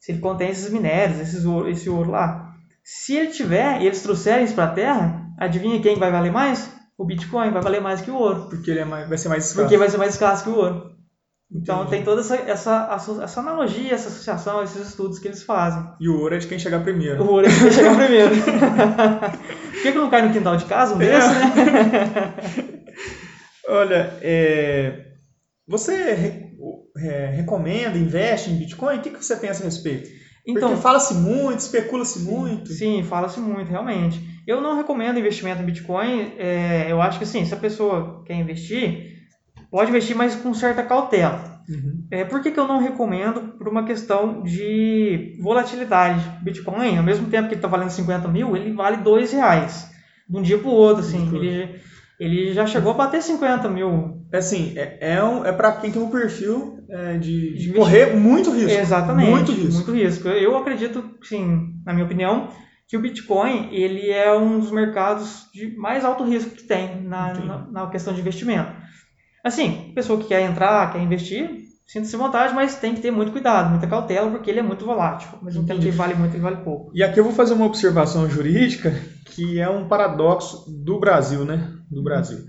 Se 0.00 0.12
ele 0.12 0.20
contém 0.20 0.50
esses 0.50 0.70
minérios, 0.70 1.20
esses 1.20 1.44
ouro, 1.44 1.68
esse 1.68 1.88
ouro 1.88 2.10
lá. 2.10 2.54
Se 2.84 3.16
ele 3.16 3.28
tiver 3.28 3.80
e 3.80 3.86
eles 3.86 4.02
trouxerem 4.02 4.44
isso 4.44 4.54
para 4.54 4.64
a 4.64 4.74
Terra, 4.74 5.26
adivinha 5.38 5.80
quem 5.80 5.98
vai 5.98 6.10
valer 6.10 6.32
mais? 6.32 6.72
O 6.96 7.04
Bitcoin 7.04 7.50
vai 7.50 7.62
valer 7.62 7.80
mais 7.80 8.00
que 8.00 8.10
o 8.10 8.16
ouro. 8.16 8.48
Porque 8.48 8.70
ele 8.70 8.80
é 8.80 8.84
mais, 8.84 9.08
vai 9.08 9.18
ser 9.18 9.28
mais 9.28 9.44
escasso. 9.44 9.60
Porque 9.62 9.76
vai 9.76 9.90
ser 9.90 9.98
mais 9.98 10.12
escasso 10.12 10.44
que 10.44 10.50
o 10.50 10.56
ouro. 10.56 10.95
Então 11.50 11.82
Entendi. 11.82 11.90
tem 11.90 12.04
toda 12.04 12.20
essa, 12.20 12.36
essa, 12.36 13.22
essa 13.22 13.40
analogia, 13.40 13.94
essa 13.94 14.08
associação, 14.08 14.64
esses 14.64 14.88
estudos 14.88 15.18
que 15.18 15.28
eles 15.28 15.44
fazem. 15.44 15.88
E 16.00 16.08
o 16.08 16.18
ouro 16.18 16.34
é 16.34 16.38
de 16.38 16.46
quem 16.46 16.58
chegar 16.58 16.82
primeiro. 16.82 17.22
O 17.22 17.30
ouro 17.30 17.46
é 17.46 17.48
de 17.48 17.58
quem 17.58 17.70
chegar 17.70 17.96
primeiro. 17.96 18.34
Por 18.36 19.82
que, 19.82 19.92
que 19.92 19.98
não 19.98 20.10
cai 20.10 20.22
no 20.26 20.32
quintal 20.32 20.56
de 20.56 20.64
casa 20.64 20.96
um 20.96 21.00
é. 21.00 21.06
desse, 21.06 21.28
né? 21.28 22.34
Olha, 23.68 24.18
é, 24.22 25.06
você 25.68 26.14
re, 26.14 26.46
é, 26.98 27.26
recomenda, 27.26 27.96
investe 27.96 28.50
em 28.50 28.56
Bitcoin? 28.56 28.98
O 28.98 29.00
que, 29.00 29.10
que 29.10 29.24
você 29.24 29.36
pensa 29.36 29.62
a 29.62 29.66
respeito? 29.66 30.08
Então, 30.46 30.70
Porque 30.70 30.82
fala-se 30.82 31.14
muito, 31.14 31.58
especula-se 31.58 32.20
muito. 32.20 32.72
Sim, 32.72 33.02
fala-se 33.02 33.40
muito, 33.40 33.68
realmente. 33.68 34.20
Eu 34.46 34.60
não 34.60 34.76
recomendo 34.76 35.18
investimento 35.18 35.60
em 35.60 35.66
Bitcoin. 35.66 36.34
É, 36.38 36.86
eu 36.88 37.02
acho 37.02 37.18
que 37.18 37.24
assim, 37.24 37.44
se 37.44 37.52
a 37.52 37.56
pessoa 37.56 38.22
quer 38.24 38.34
investir, 38.34 39.15
pode 39.70 39.90
investir, 39.90 40.16
mas 40.16 40.34
com 40.34 40.52
certa 40.54 40.82
cautela. 40.82 41.56
Uhum. 41.68 42.06
É, 42.10 42.24
por 42.24 42.40
que, 42.40 42.50
que 42.50 42.60
eu 42.60 42.68
não 42.68 42.80
recomendo? 42.80 43.54
Por 43.58 43.68
uma 43.68 43.84
questão 43.84 44.42
de 44.42 45.36
volatilidade. 45.42 46.22
Bitcoin, 46.42 46.96
ao 46.96 47.04
mesmo 47.04 47.28
tempo 47.28 47.48
que 47.48 47.54
ele 47.54 47.58
está 47.58 47.68
valendo 47.68 47.90
50 47.90 48.28
mil, 48.28 48.56
ele 48.56 48.72
vale 48.72 48.98
2 48.98 49.32
reais. 49.32 49.90
De 50.28 50.36
um 50.36 50.42
dia 50.42 50.58
para 50.58 50.68
o 50.68 50.72
outro, 50.72 51.00
assim. 51.00 51.34
Ele, 51.34 51.80
ele 52.18 52.52
já 52.52 52.66
chegou 52.66 52.92
a 52.92 52.94
bater 52.94 53.22
50 53.22 53.68
mil. 53.68 54.22
É 54.32 54.38
assim, 54.38 54.72
é, 54.76 55.14
é, 55.14 55.24
um, 55.24 55.44
é 55.44 55.52
para 55.52 55.72
quem 55.72 55.90
tem 55.90 56.02
um 56.02 56.10
perfil 56.10 56.78
é, 56.88 57.18
de, 57.18 57.54
de, 57.54 57.72
correr 57.72 58.14
muito 58.14 58.50
risco. 58.50 58.78
Exatamente. 58.78 59.30
Muito 59.30 59.52
risco. 59.52 59.74
Muito 59.74 59.92
risco. 59.92 60.28
Eu 60.28 60.56
acredito, 60.56 61.04
sim, 61.22 61.74
na 61.84 61.92
minha 61.92 62.04
opinião, 62.04 62.48
que 62.88 62.96
o 62.96 63.00
Bitcoin 63.00 63.68
ele 63.72 64.10
é 64.10 64.32
um 64.36 64.60
dos 64.60 64.70
mercados 64.70 65.48
de 65.52 65.76
mais 65.76 66.04
alto 66.04 66.24
risco 66.24 66.50
que 66.50 66.64
tem 66.64 67.02
na, 67.02 67.34
na, 67.34 67.58
na, 67.70 67.86
questão 67.88 68.14
de 68.14 68.20
investimento. 68.20 68.70
Assim, 69.46 69.92
pessoa 69.94 70.18
que 70.18 70.26
quer 70.26 70.42
entrar, 70.42 70.92
quer 70.92 71.00
investir, 71.00 71.48
sinta-se 71.86 72.16
à 72.16 72.18
vontade, 72.18 72.52
mas 72.52 72.74
tem 72.74 72.96
que 72.96 73.00
ter 73.00 73.12
muito 73.12 73.30
cuidado, 73.30 73.70
muita 73.70 73.86
cautela, 73.86 74.28
porque 74.28 74.50
ele 74.50 74.58
é 74.58 74.62
muito 74.62 74.84
volátil. 74.84 75.28
Mas 75.40 75.54
não 75.54 75.64
tem 75.64 75.78
que 75.78 75.88
vale 75.92 76.14
muito 76.14 76.36
e 76.36 76.40
vale 76.40 76.56
pouco. 76.56 76.90
E 76.92 77.00
aqui 77.00 77.20
eu 77.20 77.22
vou 77.22 77.32
fazer 77.32 77.54
uma 77.54 77.64
observação 77.64 78.28
jurídica 78.28 78.92
que 79.24 79.60
é 79.60 79.68
um 79.68 79.86
paradoxo 79.86 80.64
do 80.68 80.98
Brasil, 80.98 81.44
né? 81.44 81.70
Do 81.88 82.02
Brasil. 82.02 82.44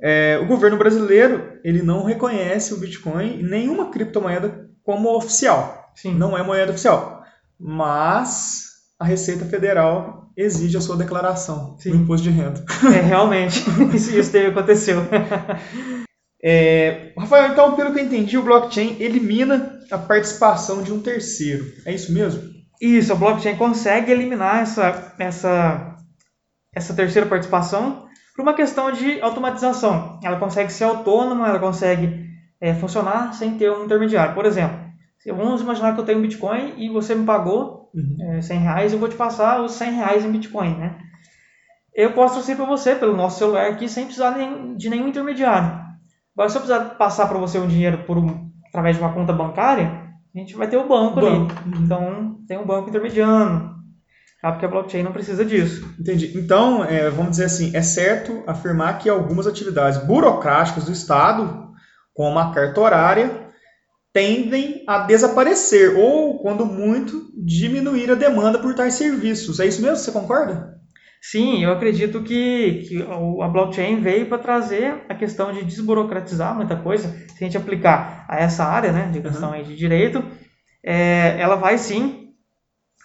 É, 0.00 0.40
o 0.42 0.46
governo 0.48 0.76
brasileiro 0.76 1.60
ele 1.62 1.80
não 1.80 2.02
reconhece 2.02 2.74
o 2.74 2.78
Bitcoin 2.78 3.38
e 3.38 3.42
nenhuma 3.44 3.92
criptomoeda 3.92 4.68
como 4.82 5.16
oficial. 5.16 5.92
Sim. 5.94 6.16
Não 6.16 6.36
é 6.36 6.42
moeda 6.42 6.72
oficial. 6.72 7.22
Mas 7.56 8.64
a 8.98 9.04
Receita 9.04 9.44
Federal 9.44 10.28
exige 10.36 10.76
a 10.76 10.80
sua 10.80 10.96
declaração 10.96 11.76
Sim. 11.78 11.90
do 11.90 11.96
imposto 11.98 12.28
de 12.28 12.34
renda. 12.34 12.64
É, 12.96 13.00
realmente, 13.00 13.62
isso, 13.94 14.16
isso 14.18 14.36
aconteceu. 14.38 15.02
É, 16.44 17.12
Rafael, 17.16 17.52
então, 17.52 17.76
pelo 17.76 17.92
que 17.92 18.00
eu 18.00 18.04
entendi, 18.04 18.36
o 18.36 18.42
blockchain 18.42 18.96
elimina 18.98 19.80
a 19.90 19.98
participação 19.98 20.82
de 20.82 20.92
um 20.92 21.00
terceiro. 21.00 21.64
É 21.86 21.94
isso 21.94 22.12
mesmo? 22.12 22.42
Isso, 22.80 23.12
a 23.12 23.16
blockchain 23.16 23.56
consegue 23.56 24.10
eliminar 24.10 24.62
essa, 24.62 25.14
essa, 25.18 25.96
essa 26.74 26.94
terceira 26.94 27.28
participação 27.28 28.08
por 28.34 28.42
uma 28.42 28.54
questão 28.54 28.90
de 28.90 29.20
automatização. 29.20 30.18
Ela 30.24 30.38
consegue 30.38 30.72
ser 30.72 30.84
autônoma, 30.84 31.48
ela 31.48 31.60
consegue 31.60 32.26
é, 32.60 32.74
funcionar 32.74 33.34
sem 33.34 33.56
ter 33.56 33.70
um 33.70 33.84
intermediário. 33.84 34.34
Por 34.34 34.44
exemplo, 34.44 34.78
vamos 35.26 35.60
imaginar 35.60 35.94
que 35.94 36.00
eu 36.00 36.04
tenho 36.04 36.18
um 36.18 36.22
Bitcoin 36.22 36.74
e 36.76 36.88
você 36.88 37.14
me 37.14 37.24
pagou 37.24 37.90
uhum. 37.94 38.16
é, 38.36 38.42
100 38.42 38.58
reais, 38.58 38.92
eu 38.92 38.98
vou 38.98 39.08
te 39.08 39.14
passar 39.14 39.62
os 39.62 39.72
100 39.72 39.92
reais 39.92 40.24
em 40.24 40.32
Bitcoin, 40.32 40.76
né? 40.76 40.98
Eu 41.94 42.14
posso 42.14 42.34
transferir 42.34 42.56
para 42.56 42.66
você 42.66 42.94
pelo 42.94 43.14
nosso 43.14 43.38
celular 43.38 43.70
aqui 43.70 43.88
sem 43.88 44.06
precisar 44.06 44.34
de 44.76 44.88
nenhum 44.88 45.08
intermediário. 45.08 45.81
Agora, 46.34 46.48
se 46.48 46.56
eu 46.56 46.62
precisar 46.62 46.94
passar 46.96 47.26
para 47.28 47.38
você 47.38 47.58
um 47.58 47.68
dinheiro 47.68 48.04
por 48.04 48.16
um, 48.16 48.50
através 48.68 48.96
de 48.96 49.02
uma 49.02 49.12
conta 49.12 49.32
bancária, 49.32 50.02
a 50.34 50.38
gente 50.38 50.56
vai 50.56 50.68
ter 50.68 50.78
o 50.78 50.88
banco, 50.88 51.20
banco. 51.20 51.52
ali. 51.52 51.76
Uhum. 51.76 51.84
Então, 51.84 52.36
tem 52.48 52.58
um 52.58 52.66
banco 52.66 52.88
intermediando. 52.88 53.72
Ah, 54.42 54.50
porque 54.50 54.66
a 54.66 54.68
blockchain 54.68 55.04
não 55.04 55.12
precisa 55.12 55.44
disso. 55.44 55.88
Entendi. 56.00 56.36
Então, 56.36 56.84
é, 56.84 57.08
vamos 57.10 57.32
dizer 57.32 57.44
assim, 57.44 57.70
é 57.76 57.82
certo 57.82 58.42
afirmar 58.46 58.98
que 58.98 59.08
algumas 59.08 59.46
atividades 59.46 60.04
burocráticas 60.04 60.86
do 60.86 60.92
Estado, 60.92 61.70
como 62.12 62.38
a 62.38 62.52
carta 62.52 62.80
horária, 62.80 63.48
tendem 64.12 64.82
a 64.88 64.98
desaparecer 64.98 65.96
ou, 65.96 66.40
quando 66.40 66.66
muito, 66.66 67.30
diminuir 67.36 68.10
a 68.10 68.16
demanda 68.16 68.58
por 68.58 68.74
tais 68.74 68.94
serviços. 68.94 69.60
É 69.60 69.66
isso 69.66 69.80
mesmo? 69.80 69.96
Você 69.96 70.10
concorda? 70.10 70.81
Sim, 71.24 71.62
eu 71.62 71.70
acredito 71.70 72.20
que, 72.22 72.84
que 72.88 73.02
a 73.40 73.46
blockchain 73.46 74.00
veio 74.00 74.26
para 74.26 74.38
trazer 74.38 75.04
a 75.08 75.14
questão 75.14 75.52
de 75.52 75.64
desburocratizar 75.64 76.52
muita 76.52 76.74
coisa. 76.74 77.08
Se 77.28 77.44
a 77.44 77.46
gente 77.46 77.56
aplicar 77.56 78.26
a 78.28 78.40
essa 78.40 78.64
área 78.64 78.90
né, 78.90 79.08
de 79.08 79.20
questão 79.20 79.52
uhum. 79.52 79.62
de 79.62 79.76
direito, 79.76 80.20
é, 80.84 81.36
ela 81.38 81.54
vai 81.54 81.78
sim 81.78 82.32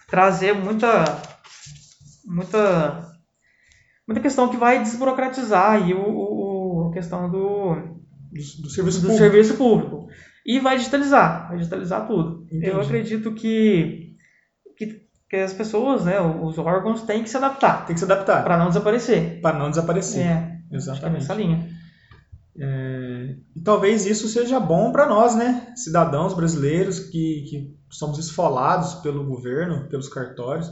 trazer 0.08 0.52
muita, 0.52 1.04
muita, 2.26 3.08
muita 4.04 4.20
questão 4.20 4.48
que 4.48 4.56
vai 4.56 4.82
desburocratizar 4.82 5.88
e 5.88 5.94
o, 5.94 6.00
o 6.00 6.88
a 6.88 6.92
questão 6.92 7.30
do, 7.30 7.74
do, 7.74 8.62
do 8.62 8.70
serviço 8.70 9.00
do 9.00 9.08
público. 9.08 9.18
serviço 9.18 9.56
público 9.56 10.08
e 10.44 10.58
vai 10.58 10.76
digitalizar, 10.78 11.48
vai 11.48 11.58
digitalizar 11.58 12.06
tudo. 12.06 12.46
Entendi. 12.46 12.66
Eu 12.66 12.80
acredito 12.80 13.32
que, 13.32 14.07
que, 15.28 15.36
que, 15.36 15.36
as 15.36 15.52
pessoas, 15.52 16.04
né, 16.04 16.20
os 16.20 16.58
órgãos 16.58 17.02
têm 17.02 17.22
que 17.22 17.30
se 17.30 17.36
adaptar. 17.36 17.86
Tem 17.86 17.94
que 17.94 18.00
se 18.00 18.04
adaptar. 18.04 18.42
Para 18.44 18.56
não 18.56 18.68
desaparecer. 18.68 19.40
Para 19.40 19.58
não 19.58 19.70
desaparecer. 19.70 20.26
É, 20.26 20.58
exatamente. 20.72 21.16
É 21.16 21.18
nessa 21.20 21.34
linha. 21.34 21.68
É, 22.60 23.36
e 23.54 23.60
talvez 23.60 24.04
isso 24.04 24.28
seja 24.28 24.58
bom 24.58 24.90
para 24.90 25.06
nós, 25.06 25.36
né, 25.36 25.72
cidadãos 25.76 26.34
brasileiros 26.34 26.98
que, 26.98 27.44
que 27.48 27.76
somos 27.88 28.18
esfolados 28.18 28.94
pelo 28.94 29.24
governo, 29.24 29.88
pelos 29.88 30.08
cartórios. 30.08 30.68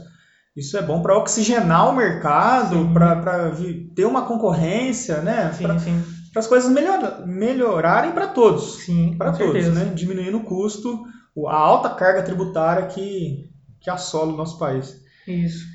Isso 0.55 0.75
é 0.75 0.81
bom 0.81 1.01
para 1.01 1.17
oxigenar 1.17 1.89
o 1.89 1.95
mercado, 1.95 2.91
para 2.91 3.51
ter 3.95 4.05
uma 4.05 4.25
concorrência, 4.25 5.21
né? 5.21 5.53
Sim, 5.53 5.63
pra, 5.63 5.79
sim 5.79 6.03
para 6.37 6.41
as 6.41 6.47
coisas 6.47 6.71
melhor, 6.71 7.25
melhorarem 7.25 8.11
para 8.11 8.27
todos. 8.27 8.77
Sim, 8.77 9.15
para 9.17 9.31
todos, 9.31 9.53
certeza. 9.53 9.71
né? 9.71 9.91
Diminuindo 9.93 10.37
o 10.37 10.43
custo, 10.43 11.03
a 11.47 11.55
alta 11.55 11.89
carga 11.89 12.21
tributária 12.21 12.85
que, 12.85 13.49
que 13.87 13.91
assola 13.91 14.33
o 14.33 14.35
nosso 14.35 14.59
país. 14.59 15.01
Isso. 15.25 15.65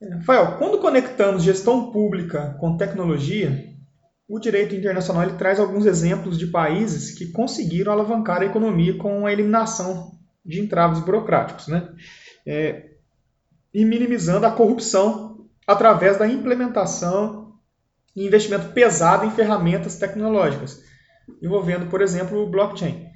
Rafael, 0.00 0.56
quando 0.56 0.78
conectamos 0.78 1.42
gestão 1.42 1.90
pública 1.90 2.56
com 2.60 2.76
tecnologia, 2.76 3.74
o 4.28 4.38
direito 4.38 4.72
internacional 4.72 5.24
ele 5.24 5.36
traz 5.36 5.58
alguns 5.58 5.84
exemplos 5.84 6.38
de 6.38 6.46
países 6.46 7.10
que 7.10 7.32
conseguiram 7.32 7.90
alavancar 7.90 8.40
a 8.40 8.46
economia 8.46 8.96
com 8.96 9.26
a 9.26 9.32
eliminação 9.32 10.12
de 10.46 10.60
entraves 10.60 11.00
burocráticos, 11.00 11.66
né? 11.66 11.88
É, 12.46 12.90
e 13.74 13.84
minimizando 13.84 14.46
a 14.46 14.52
corrupção 14.52 15.48
através 15.66 16.18
da 16.18 16.28
implementação 16.28 17.54
e 18.14 18.24
investimento 18.24 18.72
pesado 18.72 19.26
em 19.26 19.30
ferramentas 19.32 19.96
tecnológicas, 19.96 20.84
envolvendo, 21.42 21.90
por 21.90 22.00
exemplo, 22.00 22.38
o 22.38 22.48
blockchain. 22.48 23.06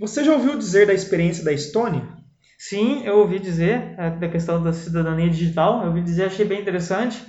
Você 0.00 0.24
já 0.24 0.32
ouviu 0.32 0.56
dizer 0.56 0.86
da 0.86 0.94
experiência 0.94 1.44
da 1.44 1.52
Estônia? 1.52 2.13
Sim, 2.58 3.04
eu 3.04 3.18
ouvi 3.18 3.38
dizer 3.38 3.94
é, 3.98 4.10
da 4.10 4.28
questão 4.28 4.62
da 4.62 4.72
cidadania 4.72 5.28
digital, 5.28 5.82
eu 5.82 5.88
ouvi 5.88 6.02
dizer, 6.02 6.24
achei 6.24 6.44
bem 6.44 6.60
interessante. 6.60 7.22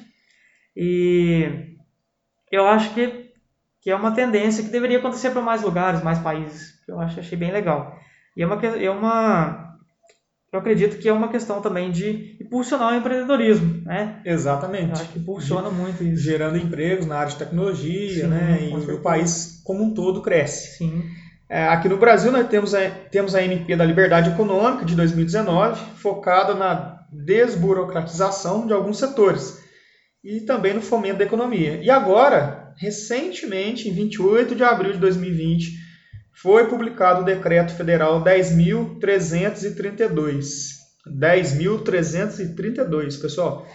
E 0.76 1.76
eu 2.52 2.68
acho 2.68 2.94
que, 2.94 3.32
que 3.82 3.90
é 3.90 3.96
uma 3.96 4.12
tendência 4.12 4.64
que 4.64 4.70
deveria 4.70 5.00
acontecer 5.00 5.32
para 5.32 5.42
mais 5.42 5.62
lugares, 5.62 6.04
mais 6.04 6.20
países. 6.20 6.76
Eu 6.88 7.00
acho, 7.00 7.20
achei 7.20 7.38
bem 7.38 7.52
legal. 7.52 7.98
E 8.36 8.44
é 8.44 8.46
uma, 8.46 8.66
é 8.66 8.90
uma 8.90 9.66
eu 10.56 10.60
acredito 10.60 10.98
que 10.98 11.10
é 11.10 11.12
uma 11.12 11.28
questão 11.28 11.62
também 11.62 11.92
de 11.92 12.38
impulsionar 12.42 12.94
o 12.94 12.96
empreendedorismo, 12.96 13.84
né? 13.84 14.22
Exatamente. 14.24 14.86
Eu 14.86 14.94
acho 14.94 15.12
que 15.12 15.20
impulsiona 15.20 15.70
muito 15.70 16.02
isso. 16.02 16.24
Gerando 16.24 16.58
empregos 16.58 17.06
na 17.06 17.18
área 17.18 17.32
de 17.34 17.38
tecnologia, 17.38 18.24
Sim, 18.24 18.30
né? 18.30 18.70
E 18.70 18.74
o 18.74 19.02
país 19.02 19.62
como 19.66 19.84
um 19.84 19.94
todo 19.94 20.22
cresce. 20.22 20.78
Sim. 20.78 21.04
É, 21.48 21.68
aqui 21.68 21.88
no 21.88 21.98
Brasil 21.98 22.32
nós 22.32 22.48
temos 22.48 22.74
a, 22.74 22.90
temos 22.90 23.36
a 23.36 23.44
MP 23.44 23.76
da 23.76 23.86
Liberdade 23.86 24.32
Econômica 24.32 24.84
de 24.84 24.96
2019, 24.96 25.80
focada 25.98 26.56
na 26.56 27.06
desburocratização 27.12 28.66
de 28.66 28.74
alguns 28.74 28.98
setores 28.98 29.64
e 30.24 30.42
também 30.42 30.74
no 30.74 30.82
fomento 30.82 31.20
da 31.20 31.26
economia. 31.26 31.80
E 31.84 31.92
agora, 31.92 32.74
recentemente, 32.78 33.88
em 33.88 33.94
28 33.94 34.56
de 34.56 34.64
abril 34.64 34.94
de 34.94 34.98
2020, 34.98 35.86
foi 36.34 36.68
publicado 36.68 37.22
o 37.22 37.26
Decreto 37.26 37.74
Federal 37.74 38.24
10.332. 38.24 40.74
10.332, 41.08 43.22
pessoal, 43.22 43.68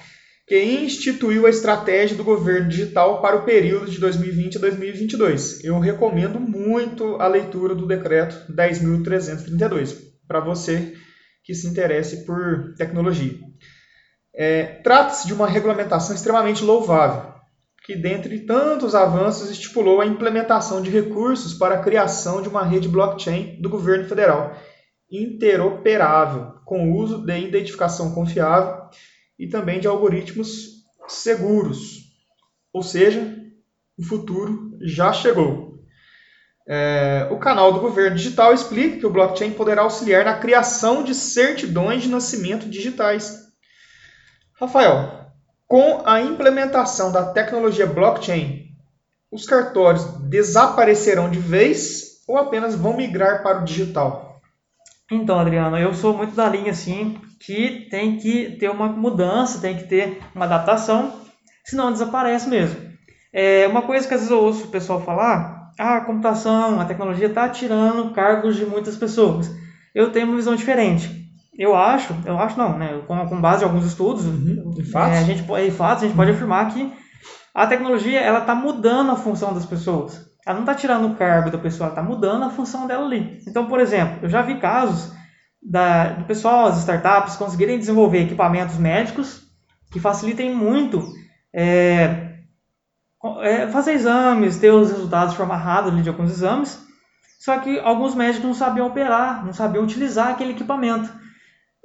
que 0.50 0.60
instituiu 0.60 1.46
a 1.46 1.48
estratégia 1.48 2.16
do 2.16 2.24
governo 2.24 2.68
digital 2.68 3.22
para 3.22 3.36
o 3.36 3.44
período 3.44 3.88
de 3.88 4.00
2020 4.00 4.56
a 4.56 4.60
2022. 4.60 5.62
Eu 5.62 5.78
recomendo 5.78 6.40
muito 6.40 7.14
a 7.20 7.28
leitura 7.28 7.72
do 7.72 7.86
Decreto 7.86 8.52
10.332 8.52 9.96
para 10.26 10.40
você 10.40 10.96
que 11.44 11.54
se 11.54 11.68
interesse 11.68 12.26
por 12.26 12.74
tecnologia. 12.76 13.38
É, 14.34 14.64
Trata-se 14.82 15.28
de 15.28 15.32
uma 15.32 15.46
regulamentação 15.46 16.16
extremamente 16.16 16.64
louvável 16.64 17.32
que, 17.84 17.94
dentre 17.94 18.40
tantos 18.40 18.92
avanços, 18.96 19.52
estipulou 19.52 20.00
a 20.00 20.06
implementação 20.06 20.82
de 20.82 20.90
recursos 20.90 21.54
para 21.54 21.76
a 21.76 21.82
criação 21.82 22.42
de 22.42 22.48
uma 22.48 22.64
rede 22.64 22.88
blockchain 22.88 23.62
do 23.62 23.70
governo 23.70 24.08
federal 24.08 24.56
interoperável, 25.08 26.54
com 26.64 26.92
uso 26.92 27.24
de 27.24 27.38
identificação 27.38 28.12
confiável 28.12 28.90
e 29.40 29.48
também 29.48 29.80
de 29.80 29.88
algoritmos 29.88 30.84
seguros. 31.08 32.12
Ou 32.74 32.82
seja, 32.82 33.34
o 33.98 34.04
futuro 34.04 34.76
já 34.82 35.14
chegou. 35.14 35.80
É, 36.68 37.26
o 37.30 37.38
canal 37.38 37.72
do 37.72 37.80
governo 37.80 38.18
digital 38.18 38.52
explica 38.52 38.98
que 38.98 39.06
o 39.06 39.10
blockchain 39.10 39.52
poderá 39.52 39.80
auxiliar 39.80 40.26
na 40.26 40.38
criação 40.38 41.02
de 41.02 41.14
certidões 41.14 42.02
de 42.02 42.10
nascimento 42.10 42.68
digitais. 42.68 43.48
Rafael, 44.60 45.32
com 45.66 46.02
a 46.04 46.20
implementação 46.20 47.10
da 47.10 47.32
tecnologia 47.32 47.86
blockchain, 47.86 48.68
os 49.32 49.46
cartórios 49.46 50.04
desaparecerão 50.28 51.30
de 51.30 51.38
vez 51.38 52.22
ou 52.28 52.36
apenas 52.36 52.74
vão 52.74 52.94
migrar 52.94 53.42
para 53.42 53.62
o 53.62 53.64
digital? 53.64 54.38
Então, 55.10 55.38
Adriano, 55.38 55.78
eu 55.78 55.94
sou 55.94 56.14
muito 56.14 56.36
da 56.36 56.48
linha 56.48 56.72
assim 56.72 57.18
que 57.40 57.88
tem 57.90 58.18
que 58.18 58.56
ter 58.58 58.70
uma 58.70 58.86
mudança, 58.86 59.60
tem 59.60 59.76
que 59.76 59.84
ter 59.84 60.20
uma 60.34 60.44
adaptação, 60.44 61.12
senão 61.64 61.90
desaparece 61.90 62.48
mesmo. 62.48 62.78
É 63.32 63.66
uma 63.66 63.82
coisa 63.82 64.06
que 64.06 64.12
às 64.12 64.20
vezes 64.20 64.30
eu 64.30 64.42
ouço 64.42 64.64
o 64.64 64.70
pessoal 64.70 65.00
falar, 65.00 65.72
ah, 65.78 65.96
a 65.96 66.04
computação, 66.04 66.78
a 66.78 66.84
tecnologia 66.84 67.28
está 67.28 67.48
tirando 67.48 68.12
cargos 68.12 68.56
de 68.56 68.66
muitas 68.66 68.96
pessoas. 68.96 69.50
Eu 69.94 70.12
tenho 70.12 70.26
uma 70.26 70.36
visão 70.36 70.54
diferente. 70.54 71.18
Eu 71.58 71.74
acho, 71.74 72.14
eu 72.26 72.38
acho 72.38 72.58
não, 72.58 72.78
né? 72.78 73.00
Com, 73.06 73.26
com 73.26 73.40
base 73.40 73.62
em 73.62 73.66
alguns 73.66 73.86
estudos, 73.86 74.24
uhum. 74.24 74.74
em 74.78 74.84
fatos, 74.84 75.16
é, 75.16 75.20
a 75.20 75.24
gente, 75.24 75.42
em 75.42 75.70
fatos, 75.70 76.04
a 76.04 76.06
gente 76.06 76.16
pode 76.16 76.30
afirmar 76.30 76.72
que 76.72 76.92
a 77.54 77.66
tecnologia 77.66 78.20
ela 78.20 78.40
está 78.40 78.54
mudando 78.54 79.12
a 79.12 79.16
função 79.16 79.54
das 79.54 79.64
pessoas. 79.64 80.28
Ela 80.46 80.54
não 80.54 80.62
está 80.62 80.74
tirando 80.74 81.06
o 81.06 81.14
cargo 81.16 81.50
da 81.50 81.58
pessoa, 81.58 81.88
ela 81.88 82.00
está 82.00 82.02
mudando 82.02 82.44
a 82.44 82.50
função 82.50 82.86
dela 82.86 83.04
ali. 83.04 83.38
Então, 83.46 83.66
por 83.66 83.80
exemplo, 83.80 84.18
eu 84.22 84.28
já 84.28 84.42
vi 84.42 84.56
casos 84.56 85.12
da, 85.62 86.10
do 86.10 86.24
pessoal, 86.24 86.66
as 86.66 86.78
startups, 86.78 87.36
conseguirem 87.36 87.78
desenvolver 87.78 88.22
equipamentos 88.22 88.76
médicos 88.76 89.42
que 89.90 90.00
facilitem 90.00 90.54
muito 90.54 91.06
é, 91.52 92.30
é, 93.42 93.66
fazer 93.68 93.92
exames, 93.92 94.58
ter 94.58 94.70
os 94.70 94.90
resultados 94.90 95.32
de 95.32 95.36
forma 95.36 95.54
errada 95.54 95.90
de 95.90 96.08
alguns 96.08 96.30
exames. 96.30 96.80
Só 97.38 97.58
que 97.58 97.78
alguns 97.80 98.14
médicos 98.14 98.46
não 98.46 98.54
sabiam 98.54 98.86
operar, 98.86 99.44
não 99.44 99.52
sabiam 99.52 99.84
utilizar 99.84 100.28
aquele 100.28 100.52
equipamento. 100.52 101.10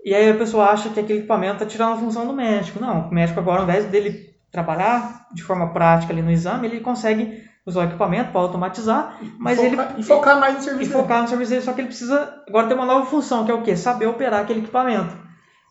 E 0.03 0.13
aí 0.13 0.29
a 0.29 0.37
pessoa 0.37 0.65
acha 0.65 0.89
que 0.89 0.99
aquele 0.99 1.19
equipamento 1.19 1.55
está 1.55 1.65
tirando 1.65 1.93
a 1.93 1.97
função 1.97 2.27
do 2.27 2.33
médico. 2.33 2.79
Não, 2.79 3.09
o 3.09 3.13
médico 3.13 3.39
agora, 3.39 3.61
ao 3.61 3.63
invés 3.63 3.85
dele 3.85 4.35
trabalhar 4.51 5.27
de 5.33 5.41
forma 5.41 5.73
prática 5.73 6.13
ali 6.13 6.21
no 6.21 6.31
exame, 6.31 6.67
ele 6.67 6.79
consegue 6.79 7.43
usar 7.65 7.81
o 7.81 7.83
equipamento 7.83 8.31
para 8.31 8.41
automatizar, 8.41 9.19
mas 9.39 9.57
e 9.57 9.69
focar, 9.69 9.91
ele 9.91 10.01
e 10.01 10.03
focar 10.03 10.39
mais 10.39 10.55
no 10.55 10.61
serviço 10.61 10.89
e 10.89 10.93
dele. 10.93 11.01
focar 11.01 11.21
no 11.21 11.27
serviço 11.27 11.51
dele, 11.51 11.61
só 11.63 11.73
que 11.73 11.81
ele 11.81 11.87
precisa 11.87 12.43
agora 12.47 12.67
ter 12.67 12.75
uma 12.75 12.85
nova 12.85 13.05
função, 13.07 13.43
que 13.43 13.51
é 13.51 13.53
o 13.53 13.63
quê? 13.63 13.75
Saber 13.75 14.05
operar 14.05 14.41
aquele 14.41 14.59
equipamento. 14.59 15.15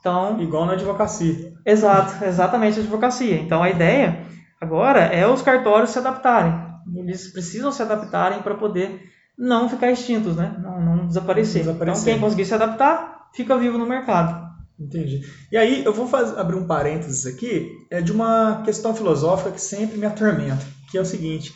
Então, 0.01 0.41
igual 0.41 0.67
na 0.67 0.75
advocacia. 0.75 1.55
Exato, 1.65 2.25
exatamente 2.25 2.79
a 2.79 2.83
advocacia. 2.83 3.37
Então 3.37 3.63
a 3.63 3.71
ideia 3.71 4.27
agora 4.61 5.01
é 5.01 5.27
os 5.27 5.41
cartórios 5.41 5.91
se 5.91 5.99
adaptarem. 5.99 6.53
Eles 6.97 7.33
precisam 7.33 7.73
se 7.73 7.81
adaptarem 7.81 8.43
para 8.43 8.55
poder 8.55 9.01
não 9.39 9.69
ficar 9.69 9.91
extintos, 9.91 10.37
né? 10.37 10.55
Não, 10.63 10.81
não 10.81 11.07
desaparecer. 11.07 11.63
desaparecer. 11.63 12.03
Então 12.03 12.13
quem 12.13 12.21
conseguir 12.21 12.45
se 12.45 12.55
adaptar 12.55 13.29
fica 13.33 13.57
vivo 13.57 13.79
no 13.79 13.87
mercado. 13.87 14.45
Entendi. 14.79 15.23
E 15.51 15.57
aí 15.57 15.85
eu 15.85 15.93
vou 15.93 16.07
fazer, 16.07 16.39
abrir 16.39 16.57
um 16.57 16.67
parênteses 16.67 17.25
aqui, 17.27 17.71
é 17.91 18.01
de 18.01 18.13
uma 18.13 18.63
questão 18.65 18.95
filosófica 18.95 19.53
que 19.53 19.61
sempre 19.61 19.97
me 19.97 20.05
atormenta, 20.05 20.67
que 20.91 20.99
é 20.99 21.01
o 21.01 21.07
seguinte: 21.07 21.55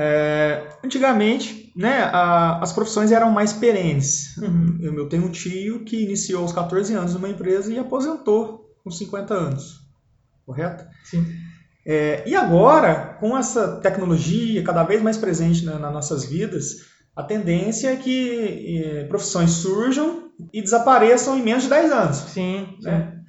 é, 0.00 0.68
antigamente, 0.84 1.72
né, 1.76 2.02
a, 2.04 2.62
as 2.62 2.72
profissões 2.72 3.10
eram 3.10 3.32
mais 3.32 3.52
perenes. 3.52 4.36
Uhum. 4.36 4.78
Eu, 4.80 4.94
eu, 4.94 5.08
tenho 5.08 5.24
um 5.24 5.30
tio 5.30 5.84
que 5.84 6.04
iniciou 6.04 6.42
aos 6.42 6.52
14 6.52 6.94
anos 6.94 7.14
numa 7.14 7.28
empresa 7.28 7.72
e 7.72 7.78
aposentou 7.78 8.72
com 8.84 8.90
50 8.92 9.34
anos, 9.34 9.80
correto? 10.46 10.86
Sim. 11.02 11.26
É, 11.84 12.22
e 12.28 12.36
agora, 12.36 13.16
com 13.18 13.36
essa 13.36 13.80
tecnologia 13.80 14.62
cada 14.62 14.84
vez 14.84 15.02
mais 15.02 15.16
presente 15.16 15.64
na, 15.64 15.80
nas 15.80 15.92
nossas 15.92 16.24
vidas, 16.24 16.86
a 17.16 17.24
tendência 17.24 17.88
é 17.88 17.96
que 17.96 18.84
é, 18.84 19.04
profissões 19.04 19.50
surjam 19.50 20.30
e 20.52 20.62
desapareçam 20.62 21.36
em 21.36 21.42
menos 21.42 21.64
de 21.64 21.70
10 21.70 21.90
anos. 21.92 22.16
Sim. 22.18 22.78
Né? 22.82 23.20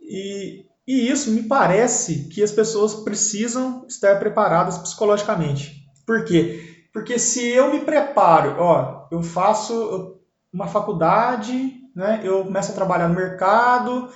E, 0.00 0.64
e 0.86 1.10
isso 1.10 1.30
me 1.30 1.44
parece 1.44 2.28
que 2.28 2.42
as 2.42 2.52
pessoas 2.52 2.94
precisam 2.96 3.86
estar 3.88 4.18
preparadas 4.18 4.76
psicologicamente. 4.76 5.77
Por 6.08 6.24
quê? 6.24 6.86
Porque 6.90 7.18
se 7.18 7.46
eu 7.46 7.70
me 7.70 7.80
preparo, 7.80 8.56
ó, 8.58 9.06
eu 9.12 9.22
faço 9.22 10.18
uma 10.50 10.66
faculdade, 10.66 11.74
né, 11.94 12.22
eu 12.24 12.44
começo 12.44 12.72
a 12.72 12.74
trabalhar 12.74 13.08
no 13.08 13.14
mercado, 13.14 14.08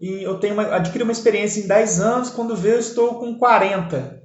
e 0.00 0.22
eu 0.22 0.38
tenho 0.38 0.54
uma, 0.54 0.76
adquiro 0.76 1.02
uma 1.02 1.10
experiência 1.10 1.60
em 1.60 1.66
10 1.66 2.00
anos, 2.00 2.30
quando 2.30 2.54
vejo 2.54 2.76
eu 2.76 2.78
estou 2.78 3.18
com 3.18 3.36
40. 3.36 4.22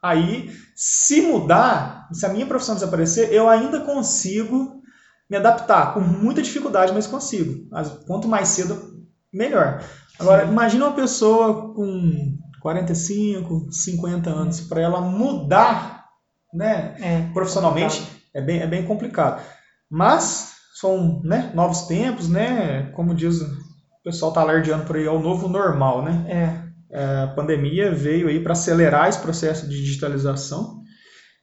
Aí, 0.00 0.48
se 0.76 1.22
mudar, 1.22 2.08
se 2.12 2.24
a 2.24 2.28
minha 2.28 2.46
profissão 2.46 2.76
desaparecer, 2.76 3.32
eu 3.32 3.48
ainda 3.48 3.80
consigo 3.80 4.80
me 5.28 5.36
adaptar 5.36 5.92
com 5.92 6.00
muita 6.00 6.40
dificuldade, 6.40 6.92
mas 6.92 7.08
consigo. 7.08 7.68
Quanto 8.06 8.28
mais 8.28 8.46
cedo, 8.46 9.04
melhor. 9.32 9.82
Agora, 10.20 10.46
Sim. 10.46 10.52
imagina 10.52 10.86
uma 10.86 10.94
pessoa 10.94 11.74
com 11.74 12.38
45, 12.64 13.70
50 13.70 14.30
anos, 14.30 14.62
para 14.62 14.80
ela 14.80 14.98
mudar 14.98 16.06
né, 16.50 16.96
é, 16.98 17.20
profissionalmente, 17.34 18.02
é, 18.34 18.40
bem, 18.40 18.60
é 18.60 18.66
bem 18.66 18.86
complicado. 18.86 19.44
Mas 19.90 20.54
são 20.80 21.20
né, 21.22 21.52
novos 21.54 21.82
tempos, 21.82 22.26
né? 22.26 22.90
Como 22.94 23.14
diz 23.14 23.42
o 23.42 24.02
pessoal 24.02 24.30
está 24.30 24.40
alardeando 24.40 24.86
por 24.86 24.96
aí, 24.96 25.04
é 25.04 25.10
o 25.10 25.18
novo 25.18 25.46
normal, 25.46 26.02
né? 26.02 26.24
É. 26.26 26.98
É, 26.98 27.22
a 27.24 27.26
pandemia 27.26 27.92
veio 27.92 28.28
aí 28.28 28.40
para 28.40 28.52
acelerar 28.52 29.10
esse 29.10 29.20
processo 29.20 29.68
de 29.68 29.76
digitalização 29.82 30.80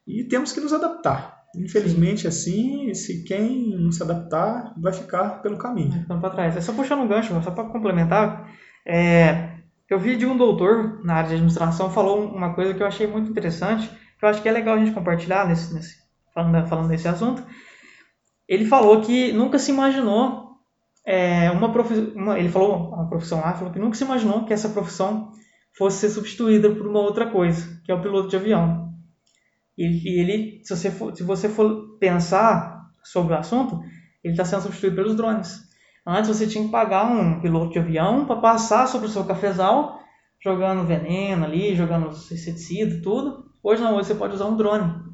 e 0.08 0.24
temos 0.24 0.52
que 0.52 0.60
nos 0.60 0.74
adaptar. 0.74 1.40
Infelizmente, 1.56 2.28
assim, 2.28 2.92
se 2.96 3.24
quem 3.26 3.78
não 3.78 3.92
se 3.92 4.02
adaptar, 4.02 4.74
vai 4.82 4.94
ficar 4.94 5.42
pelo 5.44 5.58
caminho. 5.58 5.92
Ficando 5.92 6.22
para 6.22 6.30
trás. 6.32 6.58
É 6.58 6.62
só 6.62 6.74
puxando 6.74 7.02
um 7.02 7.08
gancho, 7.08 7.40
só 7.44 7.52
para 7.52 7.66
complementar. 7.66 8.50
É, 8.88 9.51
eu 9.93 9.99
vi 9.99 10.15
de 10.15 10.25
um 10.25 10.38
doutor 10.38 11.04
na 11.04 11.15
área 11.15 11.30
de 11.30 11.36
administração 11.36 11.89
falou 11.91 12.25
uma 12.25 12.54
coisa 12.54 12.73
que 12.73 12.82
eu 12.82 12.88
achei 12.88 13.08
muito 13.08 13.30
interessante, 13.30 13.89
que 13.89 14.25
eu 14.25 14.30
acho 14.30 14.41
que 14.41 14.47
é 14.47 14.51
legal 14.51 14.75
a 14.75 14.80
gente 14.80 14.93
compartilhar 14.93 15.47
nesse, 15.47 15.73
nesse 15.73 15.97
falando, 16.34 16.67
falando 16.67 16.89
desse 16.89 17.08
assunto. 17.08 17.43
Ele 18.47 18.65
falou 18.65 19.01
que 19.01 19.32
nunca 19.32 19.58
se 19.60 19.71
imaginou 19.71 20.51
é, 21.06 21.49
uma 21.51 21.71
profissão. 21.71 22.38
Ele 22.38 22.49
falou 22.49 22.93
uma 22.93 23.10
profissão 23.10 23.41
lá, 23.41 23.54
falou 23.54 23.73
que 23.73 23.80
nunca 23.80 23.95
se 23.95 24.04
imaginou 24.04 24.45
que 24.45 24.54
essa 24.54 24.69
profissão 24.69 25.32
fosse 25.77 25.99
ser 25.99 26.10
substituída 26.10 26.69
por 26.69 26.88
uma 26.88 26.99
outra 26.99 27.30
coisa, 27.30 27.82
que 27.84 27.91
é 27.91 27.95
o 27.95 28.01
piloto 28.01 28.30
de 28.30 28.36
avião. 28.36 28.93
E, 29.77 30.19
ele, 30.19 30.62
se 30.63 30.75
você, 30.75 30.91
for, 30.91 31.15
se 31.15 31.23
você 31.23 31.49
for 31.49 31.97
pensar 31.97 32.82
sobre 33.04 33.34
o 33.34 33.38
assunto, 33.38 33.82
ele 34.23 34.34
está 34.34 34.45
sendo 34.45 34.63
substituído 34.63 34.95
pelos 34.95 35.15
drones. 35.15 35.71
Antes 36.06 36.36
você 36.36 36.48
tinha 36.48 36.64
que 36.64 36.72
pagar 36.72 37.06
um 37.06 37.40
piloto 37.40 37.74
de 37.74 37.80
avião 37.80 38.26
para 38.26 38.38
passar 38.38 38.88
sobre 38.88 39.08
o 39.08 39.10
seu 39.10 39.24
cafezal, 39.24 40.00
jogando 40.44 40.86
veneno 40.86 41.46
ali, 41.46 41.76
jogando 41.76 42.10
inseticida, 42.10 43.02
tudo. 43.04 43.52
Hoje 43.62 43.82
não, 43.82 43.96
hoje 43.96 44.08
você 44.08 44.16
pode 44.16 44.34
usar 44.34 44.46
um 44.46 44.58
drone. 44.58 45.12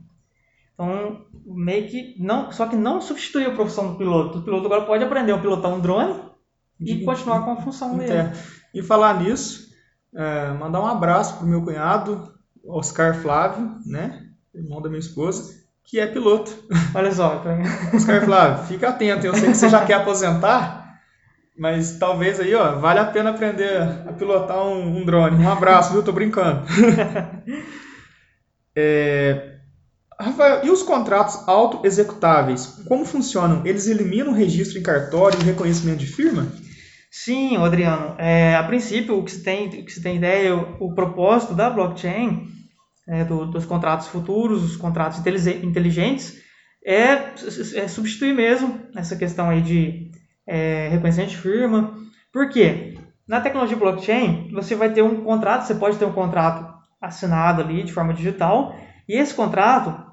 Então, 0.74 1.26
meio 1.46 1.88
que 1.88 2.16
não, 2.20 2.52
só 2.52 2.68
que 2.68 2.76
não 2.76 3.02
substituiu 3.02 3.52
a 3.52 3.56
profissão 3.56 3.92
do 3.92 3.98
piloto. 3.98 4.40
O 4.40 4.44
piloto 4.44 4.66
agora 4.68 4.86
pode 4.86 5.04
aprender 5.04 5.34
a 5.34 5.40
pilotar 5.40 5.74
um 5.74 5.82
drone 5.82 6.22
e 6.80 7.04
continuar 7.04 7.44
com 7.44 7.52
a 7.52 7.62
função 7.62 7.98
dele. 7.98 8.32
E 8.74 8.82
falar 8.82 9.22
nisso, 9.22 9.68
é, 10.16 10.54
mandar 10.54 10.80
um 10.80 10.86
abraço 10.86 11.38
pro 11.38 11.48
meu 11.48 11.64
cunhado, 11.64 12.32
Oscar 12.64 13.16
Flávio, 13.16 13.78
né? 13.86 14.28
irmão 14.54 14.82
da 14.82 14.90
minha 14.90 15.00
esposa, 15.00 15.54
que 15.88 16.00
é 16.00 16.06
piloto. 16.06 16.52
Olha 16.94 17.12
só. 17.12 17.42
Oscar 17.94 18.26
Flávio, 18.26 18.66
fica 18.66 18.90
atento. 18.90 19.26
Eu 19.26 19.34
sei 19.34 19.52
que 19.52 19.58
você 19.58 19.70
já 19.70 19.86
quer 19.86 19.94
aposentar, 19.94 21.00
mas 21.58 21.98
talvez 21.98 22.40
aí, 22.40 22.54
ó, 22.54 22.76
vale 22.76 23.00
a 23.00 23.06
pena 23.06 23.30
aprender 23.30 23.82
a 23.82 24.12
pilotar 24.12 24.64
um, 24.64 24.98
um 24.98 25.06
drone. 25.06 25.44
Um 25.44 25.50
abraço, 25.50 25.94
viu? 25.94 26.04
Tô 26.04 26.12
brincando. 26.12 26.64
é... 28.76 29.54
Rafael, 30.20 30.66
e 30.66 30.72
os 30.72 30.82
contratos 30.82 31.48
auto-executáveis, 31.48 32.84
como 32.88 33.06
funcionam? 33.06 33.62
Eles 33.66 33.88
eliminam 33.88 34.32
o 34.32 34.36
registro 34.36 34.80
em 34.80 34.84
cartório 34.84 35.40
e 35.40 35.44
reconhecimento 35.44 36.00
de 36.00 36.08
firma? 36.08 36.52
Sim, 37.12 37.56
Adriano. 37.58 38.16
É, 38.18 38.56
a 38.56 38.64
princípio, 38.64 39.18
o 39.18 39.24
que 39.24 39.32
se 39.32 39.44
tem, 39.44 39.68
o 39.68 39.86
que 39.86 39.92
se 39.92 40.02
tem 40.02 40.18
ideia, 40.18 40.56
o, 40.56 40.88
o 40.88 40.96
propósito 40.96 41.54
da 41.54 41.70
blockchain 41.70 42.57
é, 43.08 43.24
do, 43.24 43.46
dos 43.46 43.66
contratos 43.66 44.08
futuros, 44.08 44.64
os 44.64 44.76
contratos 44.76 45.20
inteligentes, 45.20 46.42
é, 46.86 47.34
é, 47.76 47.88
substituir 47.88 48.34
mesmo 48.34 48.80
essa 48.96 49.16
questão 49.16 49.50
aí 49.50 49.62
de 49.62 50.12
é, 50.46 50.90
reconhecimento 50.90 51.32
de 51.32 51.38
firma. 51.38 51.96
Por 52.32 52.50
quê? 52.50 52.98
Na 53.28 53.42
tecnologia 53.42 53.78
blockchain, 53.78 54.52
você 54.54 54.76
vai 54.76 54.92
ter 54.92 55.02
um 55.02 55.24
contrato, 55.24 55.64
você 55.64 55.76
pode 55.76 55.98
ter 55.98 56.06
um 56.06 56.14
contrato 56.14 56.76
assinado 57.02 57.62
ali 57.62 57.84
de 57.84 57.94
forma 57.94 58.14
digital, 58.14 58.76
e 59.08 59.14
esse 59.14 59.34
contrato, 59.34 60.06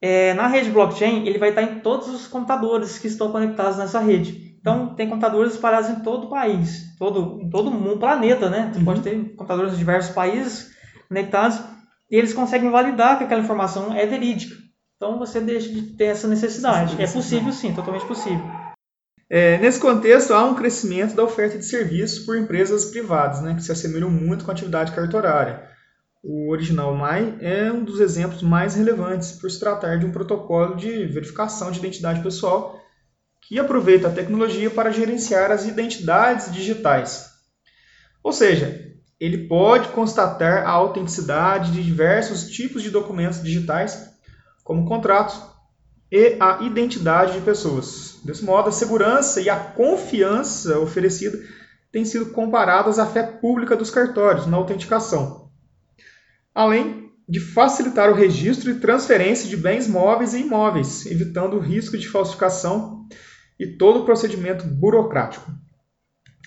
é, 0.00 0.34
na 0.34 0.46
rede 0.46 0.70
blockchain, 0.70 1.26
ele 1.26 1.38
vai 1.38 1.50
estar 1.50 1.62
em 1.62 1.80
todos 1.80 2.08
os 2.08 2.26
computadores 2.26 2.98
que 2.98 3.06
estão 3.06 3.30
conectados 3.30 3.78
nessa 3.78 4.00
rede. 4.00 4.56
Então, 4.58 4.94
tem 4.94 5.08
computadores 5.08 5.52
espalhados 5.52 5.90
em 5.90 6.00
todo 6.00 6.24
o 6.26 6.30
país, 6.30 6.96
todo, 6.98 7.40
em 7.40 7.48
todo 7.48 7.70
o 7.70 7.98
planeta, 7.98 8.50
né? 8.50 8.70
Você 8.72 8.80
uhum. 8.80 8.84
pode 8.84 9.00
ter 9.00 9.16
computadores 9.36 9.72
de 9.72 9.78
diversos 9.78 10.12
países 10.12 10.74
conectados 11.08 11.60
e 12.10 12.16
eles 12.16 12.32
conseguem 12.32 12.70
validar 12.70 13.18
que 13.18 13.24
aquela 13.24 13.42
informação 13.42 13.94
é 13.94 14.06
verídica. 14.06 14.56
Então 14.96 15.18
você 15.18 15.40
deixa 15.40 15.68
de 15.68 15.82
ter 15.82 16.06
essa 16.06 16.26
necessidade. 16.26 17.00
É 17.00 17.06
possível 17.06 17.52
sim, 17.52 17.74
totalmente 17.74 18.06
possível. 18.06 18.44
É, 19.28 19.58
nesse 19.58 19.80
contexto, 19.80 20.32
há 20.32 20.44
um 20.44 20.54
crescimento 20.54 21.14
da 21.14 21.24
oferta 21.24 21.58
de 21.58 21.64
serviços 21.64 22.24
por 22.24 22.38
empresas 22.38 22.84
privadas, 22.86 23.42
né, 23.42 23.54
que 23.54 23.62
se 23.62 23.72
assemelham 23.72 24.08
muito 24.08 24.44
com 24.44 24.50
a 24.50 24.54
atividade 24.54 24.92
cartorária. 24.92 25.68
o 26.22 26.50
Original 26.50 26.96
My 26.96 27.36
é 27.40 27.70
um 27.70 27.84
dos 27.84 28.00
exemplos 28.00 28.42
mais 28.42 28.74
relevantes 28.74 29.32
por 29.32 29.50
se 29.50 29.60
tratar 29.60 29.98
de 29.98 30.06
um 30.06 30.12
protocolo 30.12 30.74
de 30.74 31.06
verificação 31.06 31.70
de 31.70 31.78
identidade 31.78 32.22
pessoal 32.22 32.80
que 33.42 33.60
aproveita 33.60 34.08
a 34.08 34.12
tecnologia 34.12 34.68
para 34.68 34.90
gerenciar 34.90 35.52
as 35.52 35.66
identidades 35.66 36.52
digitais. 36.52 37.30
Ou 38.24 38.32
seja, 38.32 38.85
ele 39.18 39.48
pode 39.48 39.88
constatar 39.88 40.66
a 40.66 40.70
autenticidade 40.70 41.72
de 41.72 41.82
diversos 41.82 42.50
tipos 42.50 42.82
de 42.82 42.90
documentos 42.90 43.42
digitais, 43.42 44.10
como 44.62 44.86
contratos, 44.86 45.40
e 46.10 46.36
a 46.38 46.62
identidade 46.62 47.32
de 47.32 47.40
pessoas. 47.40 48.20
Desse 48.24 48.44
modo, 48.44 48.68
a 48.68 48.72
segurança 48.72 49.40
e 49.40 49.48
a 49.48 49.56
confiança 49.56 50.78
oferecida 50.78 51.38
têm 51.90 52.04
sido 52.04 52.26
comparadas 52.26 52.98
à 52.98 53.06
fé 53.06 53.22
pública 53.22 53.76
dos 53.76 53.90
cartórios 53.90 54.46
na 54.46 54.56
autenticação, 54.56 55.50
além 56.54 57.10
de 57.28 57.40
facilitar 57.40 58.10
o 58.10 58.14
registro 58.14 58.70
e 58.70 58.78
transferência 58.78 59.48
de 59.48 59.56
bens 59.56 59.88
móveis 59.88 60.32
e 60.32 60.40
imóveis, 60.40 61.06
evitando 61.06 61.56
o 61.56 61.60
risco 61.60 61.98
de 61.98 62.08
falsificação 62.08 63.08
e 63.58 63.66
todo 63.66 64.00
o 64.00 64.04
procedimento 64.04 64.64
burocrático. 64.64 65.50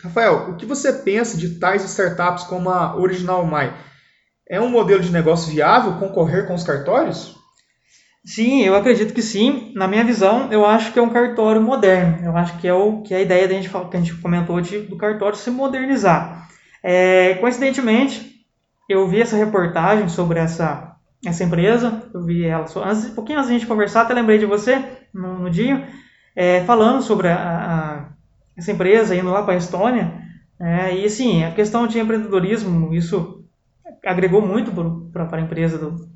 Rafael, 0.04 0.52
o 0.52 0.56
que 0.56 0.66
você 0.66 0.94
pensa 0.94 1.38
de 1.38 1.60
tais 1.60 1.84
startups 1.84 2.46
como 2.46 2.70
a 2.70 2.96
Original 2.96 3.46
My? 3.46 3.72
É 4.50 4.60
um 4.60 4.70
modelo 4.70 5.02
de 5.02 5.12
negócio 5.12 5.52
viável 5.52 6.00
concorrer 6.00 6.48
com 6.48 6.56
os 6.56 6.64
cartórios? 6.64 7.38
Sim, 8.26 8.64
eu 8.64 8.76
acredito 8.76 9.14
que 9.14 9.22
sim. 9.22 9.72
Na 9.76 9.88
minha 9.88 10.04
visão, 10.04 10.52
eu 10.52 10.66
acho 10.66 10.92
que 10.94 11.00
é 11.00 11.02
um 11.02 11.10
cartório 11.10 11.62
moderno. 11.62 12.26
Eu 12.26 12.38
acho 12.38 12.58
que 12.60 12.68
é, 12.68 12.74
o, 12.74 13.02
que 13.02 13.14
é 13.14 13.18
a 13.18 13.22
ideia 13.22 13.48
da 13.48 13.54
gente, 13.54 13.70
que 13.70 13.98
a 13.98 14.00
gente 14.00 14.14
comentou 14.16 14.60
de, 14.62 14.80
do 14.80 14.98
cartório 14.98 15.38
se 15.38 15.52
modernizar. 15.52 16.48
É, 16.84 17.36
coincidentemente, 17.36 18.46
eu 18.90 19.08
vi 19.08 19.22
essa 19.22 19.38
reportagem 19.38 20.08
sobre 20.10 20.40
essa, 20.40 20.96
essa 21.26 21.44
empresa. 21.44 22.04
Eu 22.14 22.24
vi 22.24 22.46
ela 22.46 22.66
antes, 22.86 23.06
um 23.06 23.16
pouquinho 23.16 23.40
antes 23.40 23.50
de 23.50 23.56
a 23.56 23.60
gente 23.60 23.68
conversar, 23.68 24.02
até 24.02 24.14
lembrei 24.14 24.38
de 24.38 24.46
você 24.46 24.84
no, 25.14 25.40
no 25.40 25.50
dia, 25.50 25.88
é, 26.36 26.64
falando 26.64 27.02
sobre 27.02 27.28
a, 27.28 27.36
a, 27.36 27.99
essa 28.60 28.72
empresa 28.72 29.16
indo 29.16 29.32
lá 29.32 29.44
para 29.44 29.54
a 29.54 29.58
Estônia. 29.58 30.14
É, 30.60 30.96
e 30.96 31.06
assim, 31.06 31.44
a 31.44 31.52
questão 31.52 31.88
de 31.88 32.00
empreendedorismo, 32.00 32.94
isso 32.94 33.46
agregou 34.06 34.42
muito 34.42 34.72
para 35.12 35.38
a 35.38 35.42
empresa 35.42 35.78
do, 35.78 36.10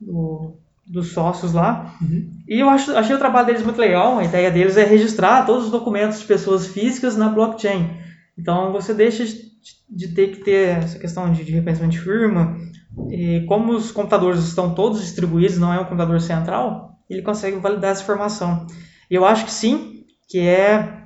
do 0.00 0.56
dos 0.86 1.12
sócios 1.12 1.52
lá. 1.52 1.94
Uhum. 2.00 2.30
E 2.46 2.60
eu 2.60 2.68
acho, 2.68 2.94
achei 2.96 3.14
o 3.14 3.18
trabalho 3.18 3.46
deles 3.46 3.62
muito 3.62 3.80
legal. 3.80 4.18
A 4.18 4.24
ideia 4.24 4.50
deles 4.50 4.76
é 4.76 4.84
registrar 4.84 5.46
todos 5.46 5.66
os 5.66 5.70
documentos 5.70 6.20
de 6.20 6.26
pessoas 6.26 6.66
físicas 6.66 7.16
na 7.16 7.28
blockchain. 7.28 7.90
Então 8.36 8.72
você 8.72 8.92
deixa 8.92 9.24
de 9.88 10.08
ter 10.08 10.28
que 10.28 10.44
ter 10.44 10.78
essa 10.78 10.98
questão 10.98 11.32
de, 11.32 11.44
de 11.44 11.52
reconhecimento 11.52 11.92
de 11.92 12.00
firma. 12.00 12.56
E 13.10 13.44
como 13.48 13.72
os 13.72 13.90
computadores 13.90 14.40
estão 14.40 14.74
todos 14.74 15.00
distribuídos, 15.00 15.58
não 15.58 15.72
é 15.72 15.80
um 15.80 15.84
computador 15.84 16.20
central, 16.20 16.98
ele 17.08 17.22
consegue 17.22 17.56
validar 17.56 17.92
essa 17.92 18.02
informação. 18.02 18.66
E 19.10 19.14
eu 19.14 19.24
acho 19.24 19.46
que 19.46 19.50
sim, 19.50 20.04
que 20.28 20.38
é 20.38 21.03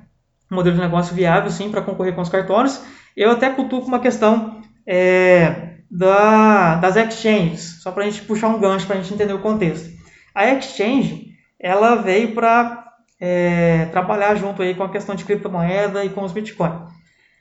um 0.51 0.55
modelo 0.55 0.75
de 0.75 0.81
negócio 0.81 1.15
viável, 1.15 1.49
sim, 1.51 1.69
para 1.69 1.81
concorrer 1.81 2.15
com 2.15 2.21
os 2.21 2.29
cartórios. 2.29 2.81
Eu 3.15 3.31
até 3.31 3.49
cutuco 3.49 3.87
uma 3.87 3.99
questão 3.99 4.61
é, 4.85 5.77
da, 5.89 6.75
das 6.75 6.95
exchanges, 6.95 7.81
só 7.81 7.91
para 7.91 8.03
a 8.03 8.09
gente 8.09 8.23
puxar 8.23 8.47
um 8.47 8.59
gancho 8.59 8.87
para 8.87 8.97
a 8.97 9.01
gente 9.01 9.13
entender 9.13 9.33
o 9.33 9.39
contexto. 9.39 9.89
A 10.33 10.53
exchange, 10.53 11.33
ela 11.59 11.95
veio 11.95 12.33
para 12.33 12.85
é, 13.19 13.85
trabalhar 13.91 14.35
junto 14.35 14.61
aí 14.61 14.73
com 14.75 14.83
a 14.83 14.89
questão 14.89 15.15
de 15.15 15.25
criptomoeda 15.25 16.03
e 16.05 16.09
com 16.09 16.23
os 16.23 16.31
bitcoins. 16.31 16.89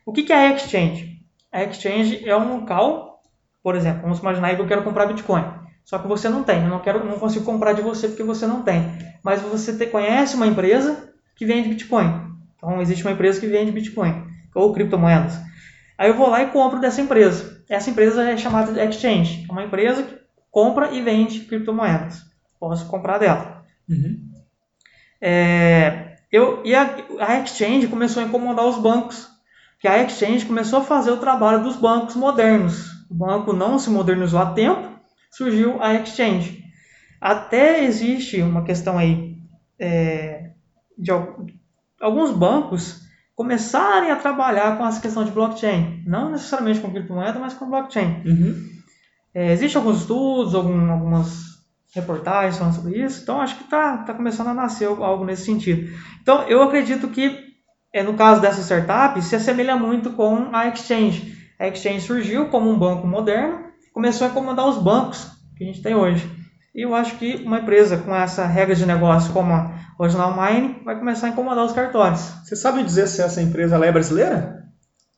O 0.05 0.13
que, 0.13 0.23
que 0.23 0.33
é 0.33 0.49
a 0.49 0.53
exchange? 0.55 1.19
A 1.53 1.65
exchange 1.65 2.29
é 2.29 2.37
um 2.37 2.61
local, 2.61 3.23
por 3.63 3.77
exemplo, 3.77 4.03
vamos 4.03 4.19
imaginar 4.19 4.55
que 4.55 4.61
eu 4.61 4.67
quero 4.67 4.83
comprar 4.83 5.07
bitcoin, 5.07 5.45
só 5.85 5.99
que 5.99 6.09
você 6.09 6.29
não 6.29 6.43
tem, 6.43 6.63
eu 6.63 6.69
não 6.69 6.81
quero, 6.81 7.05
não 7.05 7.19
consigo 7.19 7.45
comprar 7.45 7.73
de 7.73 7.81
você 7.81 8.09
porque 8.09 8.23
você 8.23 8.47
não 8.47 8.63
tem, 8.63 8.83
mas 9.23 9.41
você 9.41 9.73
te, 9.73 9.87
conhece 9.87 10.37
uma 10.37 10.47
empresa 10.47 11.15
que 11.35 11.47
vende 11.47 11.71
bitcoin. 11.71 12.28
Então 12.59 12.83
existe 12.83 13.05
uma 13.05 13.13
empresa 13.13 13.41
que 13.41 13.47
vende 13.47 13.73
bitcoin 13.73 14.27
ou 14.55 14.75
criptomoedas. 14.75 15.39
Aí 15.97 16.11
eu 16.11 16.15
vou 16.15 16.29
lá 16.29 16.43
e 16.43 16.51
compro 16.51 16.81
dessa 16.81 17.01
empresa 17.01 17.59
essa 17.69 17.91
empresa 17.91 18.23
é 18.23 18.37
chamada 18.37 18.73
de 18.73 18.81
exchange. 18.81 19.47
É 19.49 19.53
uma 19.53 19.65
empresa 19.65 20.03
que 20.03 20.19
compra 20.51 20.93
e 20.93 21.03
vende 21.03 21.41
criptomoedas. 21.41 22.23
Posso 22.59 22.89
comprar 22.89 23.19
dela. 23.19 23.65
Uhum. 23.89 24.27
É, 25.21 26.17
eu, 26.33 26.63
e 26.65 26.75
a, 26.75 26.97
a 27.21 27.41
exchange 27.41 27.89
começou 27.89 28.23
a 28.23 28.27
incomodar 28.27 28.67
os 28.67 28.79
bancos. 28.79 29.29
Que 29.81 29.87
a 29.87 30.03
exchange 30.03 30.47
começou 30.47 30.81
a 30.81 30.85
fazer 30.85 31.11
o 31.11 31.19
trabalho 31.19 31.63
dos 31.63 31.77
bancos 31.77 32.17
modernos. 32.17 33.07
O 33.09 33.15
banco 33.15 33.53
não 33.53 33.79
se 33.79 33.89
modernizou 33.91 34.41
a 34.41 34.53
tempo, 34.53 34.99
surgiu 35.31 35.81
a 35.83 35.95
exchange. 35.95 36.65
Até 37.21 37.85
existe 37.85 38.41
uma 38.43 38.65
questão 38.65 38.99
aí 38.99 39.37
é, 39.79 40.51
de 40.97 41.13
alguns 42.01 42.31
bancos 42.31 43.01
começarem 43.35 44.11
a 44.11 44.17
trabalhar 44.17 44.77
com 44.77 44.87
essa 44.87 45.01
questão 45.01 45.25
de 45.25 45.31
blockchain. 45.31 46.03
Não 46.07 46.31
necessariamente 46.31 46.81
com 46.81 46.91
criptomoeda, 46.91 47.39
mas 47.39 47.55
com 47.55 47.69
blockchain. 47.69 48.23
Uhum. 48.27 48.69
É, 49.33 49.53
Existem 49.53 49.79
alguns 49.79 50.01
estudos, 50.01 50.55
algum, 50.55 50.91
algumas 50.91 51.49
reportagens 51.95 52.59
falando 52.59 52.75
sobre 52.75 53.03
isso, 53.03 53.23
então 53.23 53.41
acho 53.41 53.57
que 53.57 53.65
está 53.65 53.99
tá 53.99 54.15
começando 54.15 54.49
a 54.49 54.55
nascer 54.55 54.87
algo 54.87 55.25
nesse 55.25 55.45
sentido. 55.45 55.91
Então 56.21 56.43
eu 56.43 56.63
acredito 56.63 57.09
que, 57.09 57.39
é, 57.93 58.03
no 58.03 58.15
caso 58.15 58.41
dessa 58.41 58.61
startup, 58.61 59.21
se 59.23 59.37
assemelha 59.37 59.77
muito 59.77 60.11
com 60.11 60.51
a 60.53 60.69
Exchange. 60.69 61.37
A 61.59 61.69
Exchange 61.69 62.01
surgiu 62.01 62.49
como 62.49 62.71
um 62.71 62.79
banco 62.79 63.07
moderno, 63.07 63.67
começou 63.93 64.27
a 64.27 64.31
comandar 64.31 64.69
os 64.69 64.79
bancos 64.79 65.31
que 65.57 65.65
a 65.65 65.67
gente 65.67 65.83
tem 65.83 65.95
hoje. 65.95 66.29
E 66.75 66.85
eu 66.85 66.95
acho 66.95 67.17
que 67.17 67.43
uma 67.45 67.61
empresa 67.61 67.97
com 67.97 68.15
essa 68.15 68.47
regra 68.47 68.75
de 68.75 68.87
negócio 68.87 69.33
como 69.33 69.53
a 69.53 69.73
Original 69.99 70.35
Mine 70.37 70.83
vai 70.85 70.99
começar 70.99 71.27
a 71.27 71.31
incomodar 71.31 71.65
os 71.65 71.73
cartórios. 71.73 72.21
Você 72.45 72.55
sabe 72.55 72.83
dizer 72.83 73.09
se 73.09 73.23
essa 73.23 73.43
empresa 73.43 73.85
é 73.85 73.93
brasileira? 73.93 74.65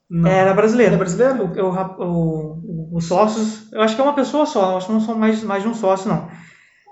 Não. 0.09 0.29
É, 0.29 0.41
ela 0.41 0.51
é 0.51 0.55
brasileira. 0.55 0.95
é 0.95 0.99
brasileira? 0.99 1.35
O, 1.43 1.47
o, 1.47 2.03
o, 2.05 2.97
os 2.97 3.07
sócios, 3.07 3.71
eu 3.73 3.81
acho 3.81 3.95
que 3.95 4.01
é 4.01 4.05
uma 4.05 4.15
pessoa 4.15 4.47
só, 4.47 4.77
acho 4.77 4.87
que 4.87 4.93
não 4.93 5.01
são 5.01 5.17
mais, 5.17 5.43
mais 5.43 5.63
de 5.63 5.69
um 5.69 5.75
sócio, 5.75 6.09
não. 6.09 6.29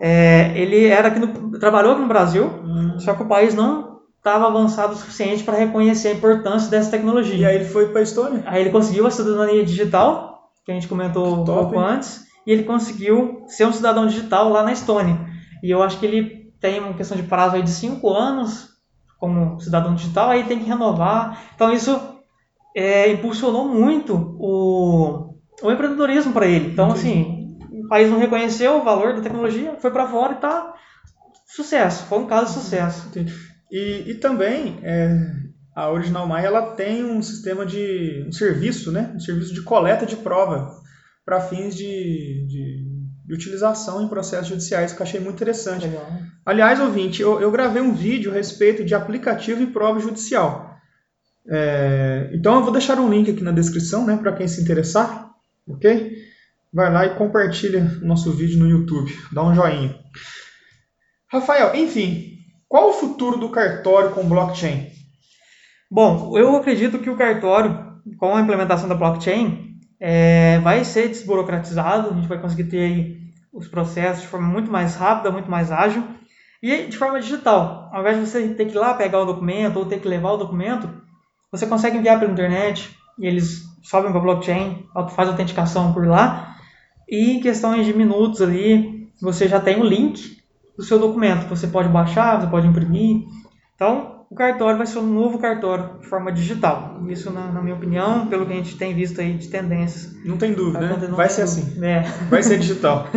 É, 0.01 0.53
ele 0.55 0.87
era 0.87 1.09
aqui 1.09 1.18
no, 1.18 1.59
trabalhou 1.59 1.92
aqui 1.92 2.03
no 2.03 2.09
Brasil, 2.09 2.47
hum. 2.47 2.99
só 3.01 3.14
que 3.14 3.23
o 3.23 3.29
país 3.29 3.55
não 3.55 3.99
estava 4.18 4.47
avançado 4.47 4.92
o 4.92 4.97
suficiente 4.97 5.42
para 5.42 5.57
reconhecer 5.57 6.09
a 6.09 6.12
importância 6.14 6.71
dessa 6.71 6.90
tecnologia. 6.90 7.37
E 7.37 7.44
aí 7.44 7.57
ele 7.57 7.64
foi 7.64 7.88
para 7.88 8.01
a 8.01 8.03
Estônia? 8.03 8.44
Aí 8.47 8.61
ele 8.61 8.71
conseguiu 8.71 9.07
a 9.07 9.11
cidadania 9.11 9.64
digital, 9.64 10.51
que 10.64 10.71
a 10.71 10.75
gente 10.75 10.87
comentou 10.87 11.40
um 11.40 11.44
pouco 11.44 11.79
antes, 11.79 12.27
e 12.46 12.53
ele 12.53 12.64
conseguiu 12.64 13.44
ser 13.46 13.66
um 13.66 13.72
cidadão 13.72 14.07
digital 14.07 14.48
lá 14.48 14.62
na 14.62 14.72
Estônia. 14.72 15.18
E 15.62 15.70
eu 15.70 15.83
acho 15.83 15.98
que 15.98 16.07
ele 16.07 16.53
tem 16.61 16.81
uma 16.81 16.94
questão 16.94 17.16
de 17.16 17.22
prazo 17.22 17.57
aí 17.57 17.62
de 17.62 17.70
5 17.70 18.09
anos 18.11 18.68
como 19.18 19.59
cidadão 19.61 19.94
digital, 19.94 20.31
aí 20.31 20.44
tem 20.44 20.59
que 20.59 20.68
renovar. 20.68 21.51
Então 21.55 21.72
isso 21.72 22.01
é, 22.74 23.11
impulsionou 23.11 23.68
muito 23.68 24.37
o, 24.38 25.35
o 25.62 25.70
empreendedorismo 25.72 26.33
para 26.33 26.46
ele. 26.46 26.70
Então, 26.70 26.92
assim, 26.92 27.59
o 27.70 27.88
país 27.88 28.11
não 28.11 28.18
reconheceu 28.18 28.77
o 28.79 28.85
valor 28.85 29.14
da 29.14 29.22
tecnologia, 29.22 29.77
foi 29.81 29.90
para 29.90 30.07
fora 30.07 30.33
e 30.33 30.37
está 30.37 30.74
sucesso. 31.46 32.05
Foi 32.07 32.18
um 32.18 32.27
caso 32.27 32.55
de 32.55 32.61
sucesso. 32.61 33.11
E, 33.70 34.05
e 34.07 34.14
também 34.14 34.79
é, 34.83 35.18
a 35.74 35.90
Original 35.90 36.27
My 36.27 36.44
ela 36.44 36.72
tem 36.72 37.05
um 37.05 37.20
sistema 37.22 37.66
de 37.66 38.24
um 38.29 38.33
serviço, 38.33 38.92
né? 38.92 39.12
Um 39.14 39.20
serviço 39.20 39.53
de 39.53 39.62
coleta 39.62 40.07
de 40.07 40.16
prova 40.16 40.79
para 41.28 41.42
fins 41.42 41.76
de, 41.76 42.46
de 42.48 42.88
de 43.28 43.34
utilização 43.34 44.02
em 44.02 44.08
processos 44.08 44.48
judiciais, 44.48 44.94
que 44.94 45.02
eu 45.02 45.06
achei 45.06 45.20
muito 45.20 45.36
interessante. 45.36 45.86
Legal. 45.86 46.10
Aliás, 46.46 46.80
ouvinte, 46.80 47.20
eu, 47.20 47.38
eu 47.38 47.50
gravei 47.50 47.82
um 47.82 47.92
vídeo 47.92 48.30
a 48.30 48.34
respeito 48.34 48.82
de 48.82 48.94
aplicativo 48.94 49.62
e 49.62 49.66
prova 49.66 50.00
judicial. 50.00 50.74
É, 51.46 52.31
então 52.33 52.54
eu 52.54 52.62
vou 52.62 52.72
deixar 52.72 52.98
um 52.98 53.10
link 53.10 53.31
aqui 53.31 53.42
na 53.44 53.52
descrição, 53.52 54.06
né, 54.06 54.16
para 54.16 54.33
quem 54.33 54.48
se 54.48 54.62
interessar, 54.62 55.31
ok? 55.68 56.16
Vai 56.72 56.90
lá 56.90 57.04
e 57.04 57.16
compartilha 57.16 57.98
o 58.02 58.06
nosso 58.06 58.33
vídeo 58.33 58.58
no 58.58 58.66
YouTube, 58.66 59.14
dá 59.31 59.44
um 59.44 59.54
joinha. 59.54 59.94
Rafael, 61.31 61.76
enfim, 61.76 62.38
qual 62.66 62.88
o 62.88 62.94
futuro 62.94 63.37
do 63.37 63.50
cartório 63.50 64.12
com 64.12 64.26
blockchain? 64.26 64.90
Bom, 65.90 66.38
eu 66.38 66.56
acredito 66.56 66.98
que 66.98 67.10
o 67.10 67.16
cartório, 67.16 67.92
com 68.16 68.35
a 68.35 68.40
implementação 68.40 68.88
da 68.88 68.94
blockchain, 68.94 69.67
é, 70.01 70.59
vai 70.61 70.85
ser 70.85 71.09
desburocratizado, 71.09 72.11
a 72.11 72.13
gente 72.13 72.29
vai 72.29 72.38
conseguir 72.38 72.65
ter 72.65 73.21
os 73.53 73.67
processos 73.67 74.23
de 74.23 74.29
forma 74.29 74.46
muito 74.46 74.71
mais 74.71 74.94
rápida, 74.94 75.31
muito 75.31 75.51
mais 75.51 75.73
ágil 75.73 76.05
e 76.63 76.85
de 76.85 76.96
forma 76.96 77.21
digital. 77.21 77.90
Ao 77.92 78.01
invés 78.01 78.19
de 78.19 78.27
você 78.27 78.49
ter 78.49 78.67
que 78.67 78.73
ir 78.73 78.79
lá 78.79 78.94
pegar 78.94 79.21
o 79.21 79.27
documento 79.27 79.79
ou 79.79 79.87
ter 79.87 80.01
que 80.01 80.09
levar 80.09 80.33
o 80.33 80.37
documento, 80.37 80.88
você 81.51 81.67
consegue 81.67 81.99
enviar 81.99 82.19
pela 82.21 82.31
internet 82.31 82.96
e 83.19 83.27
eles 83.27 83.65
sobem 83.83 84.11
para 84.11 84.21
a 84.21 84.23
blockchain, 84.23 84.87
faz 85.15 85.29
autenticação 85.29 85.92
por 85.92 86.07
lá 86.07 86.57
e 87.09 87.33
em 87.33 87.40
questões 87.40 87.87
de 87.87 87.94
minutos 87.94 88.42
ali 88.42 89.09
você 89.21 89.49
já 89.49 89.59
tem 89.59 89.81
o 89.81 89.85
link 89.85 90.38
do 90.77 90.85
seu 90.85 90.99
documento. 90.99 91.49
Você 91.49 91.67
pode 91.67 91.88
baixar, 91.88 92.40
você 92.40 92.46
pode 92.46 92.67
imprimir. 92.67 93.25
Então, 93.75 94.17
o 94.31 94.35
cartório 94.35 94.76
vai 94.76 94.87
ser 94.87 94.98
um 94.98 95.06
novo 95.06 95.38
cartório 95.38 95.98
de 96.00 96.06
forma 96.06 96.31
digital. 96.31 97.02
Isso, 97.08 97.31
na, 97.31 97.50
na 97.50 97.62
minha 97.62 97.74
opinião, 97.74 98.26
pelo 98.26 98.44
que 98.46 98.52
a 98.52 98.56
gente 98.56 98.76
tem 98.76 98.94
visto 98.94 99.20
aí 99.20 99.35
de 99.38 99.48
tendências. 99.48 100.14
Não 100.24 100.37
tem 100.37 100.52
dúvida, 100.52 100.81
Vai 100.87 100.98
né? 100.98 101.06
não 101.08 101.16
Vai 101.16 101.29
ser 101.29 101.44
dúvida. 101.46 101.62
assim. 101.70 101.85
É. 101.85 102.02
Vai 102.29 102.42
ser 102.42 102.58
digital. 102.58 103.08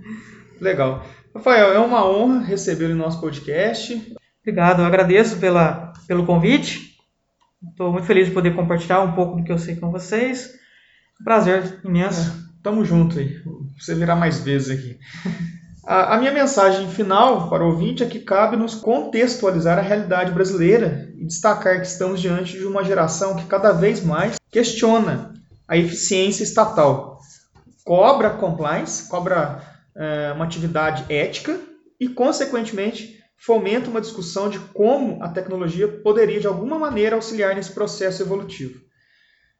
Legal. 0.60 1.04
Rafael, 1.34 1.72
é 1.72 1.78
uma 1.78 2.08
honra 2.08 2.44
recebê-lo 2.44 2.92
em 2.92 2.96
nosso 2.96 3.20
podcast. 3.20 4.14
Obrigado, 4.42 4.80
eu 4.82 4.86
agradeço 4.86 5.36
pela, 5.38 5.92
pelo 6.06 6.24
convite. 6.24 6.94
Estou 7.70 7.92
muito 7.92 8.06
feliz 8.06 8.28
de 8.28 8.32
poder 8.34 8.54
compartilhar 8.54 9.02
um 9.02 9.12
pouco 9.12 9.36
do 9.36 9.44
que 9.44 9.50
eu 9.52 9.58
sei 9.58 9.76
com 9.76 9.90
vocês. 9.90 10.52
Prazer 11.24 11.80
imenso. 11.84 12.46
Tamo 12.62 12.84
junto 12.84 13.18
aí. 13.18 13.42
Você 13.78 13.94
virá 13.94 14.14
mais 14.14 14.40
vezes 14.40 14.70
aqui. 14.70 14.98
A, 15.86 16.18
minha 16.18 16.32
mensagem 16.32 16.90
final 16.90 17.48
para 17.48 17.62
o 17.62 17.68
ouvinte 17.68 18.02
é 18.02 18.08
que 18.08 18.18
cabe 18.18 18.56
nos 18.56 18.74
contextualizar 18.74 19.78
a 19.78 19.82
realidade 19.82 20.32
brasileira 20.32 21.14
e 21.16 21.24
destacar 21.24 21.80
que 21.80 21.86
estamos 21.86 22.20
diante 22.20 22.58
de 22.58 22.66
uma 22.66 22.82
geração 22.82 23.36
que 23.36 23.46
cada 23.46 23.70
vez 23.70 24.02
mais 24.02 24.34
questiona 24.50 25.32
a 25.68 25.76
eficiência 25.76 26.42
estatal, 26.42 27.20
cobra 27.84 28.30
compliance, 28.30 29.08
cobra 29.08 29.62
eh, 29.94 30.32
uma 30.34 30.44
atividade 30.44 31.04
ética 31.08 31.56
e, 32.00 32.08
consequentemente, 32.08 33.20
fomenta 33.36 33.88
uma 33.88 34.00
discussão 34.00 34.50
de 34.50 34.58
como 34.58 35.22
a 35.22 35.28
tecnologia 35.28 35.86
poderia, 35.86 36.40
de 36.40 36.48
alguma 36.48 36.80
maneira, 36.80 37.14
auxiliar 37.14 37.54
nesse 37.54 37.70
processo 37.70 38.22
evolutivo. 38.24 38.80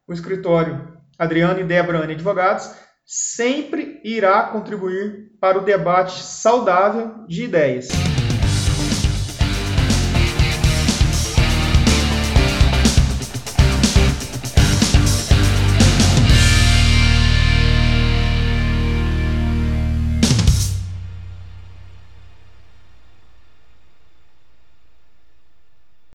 O 0.05 0.11
escritório 0.11 0.91
Adriano 1.17 1.61
e 1.61 1.63
Débora 1.63 1.99
Anne 2.03 2.13
Advogados 2.13 2.69
sempre 3.07 4.01
irá 4.03 4.43
contribuir 4.43 5.31
para 5.39 5.57
o 5.57 5.63
debate 5.63 6.21
saudável 6.21 7.25
de 7.25 7.45
ideias. 7.45 7.87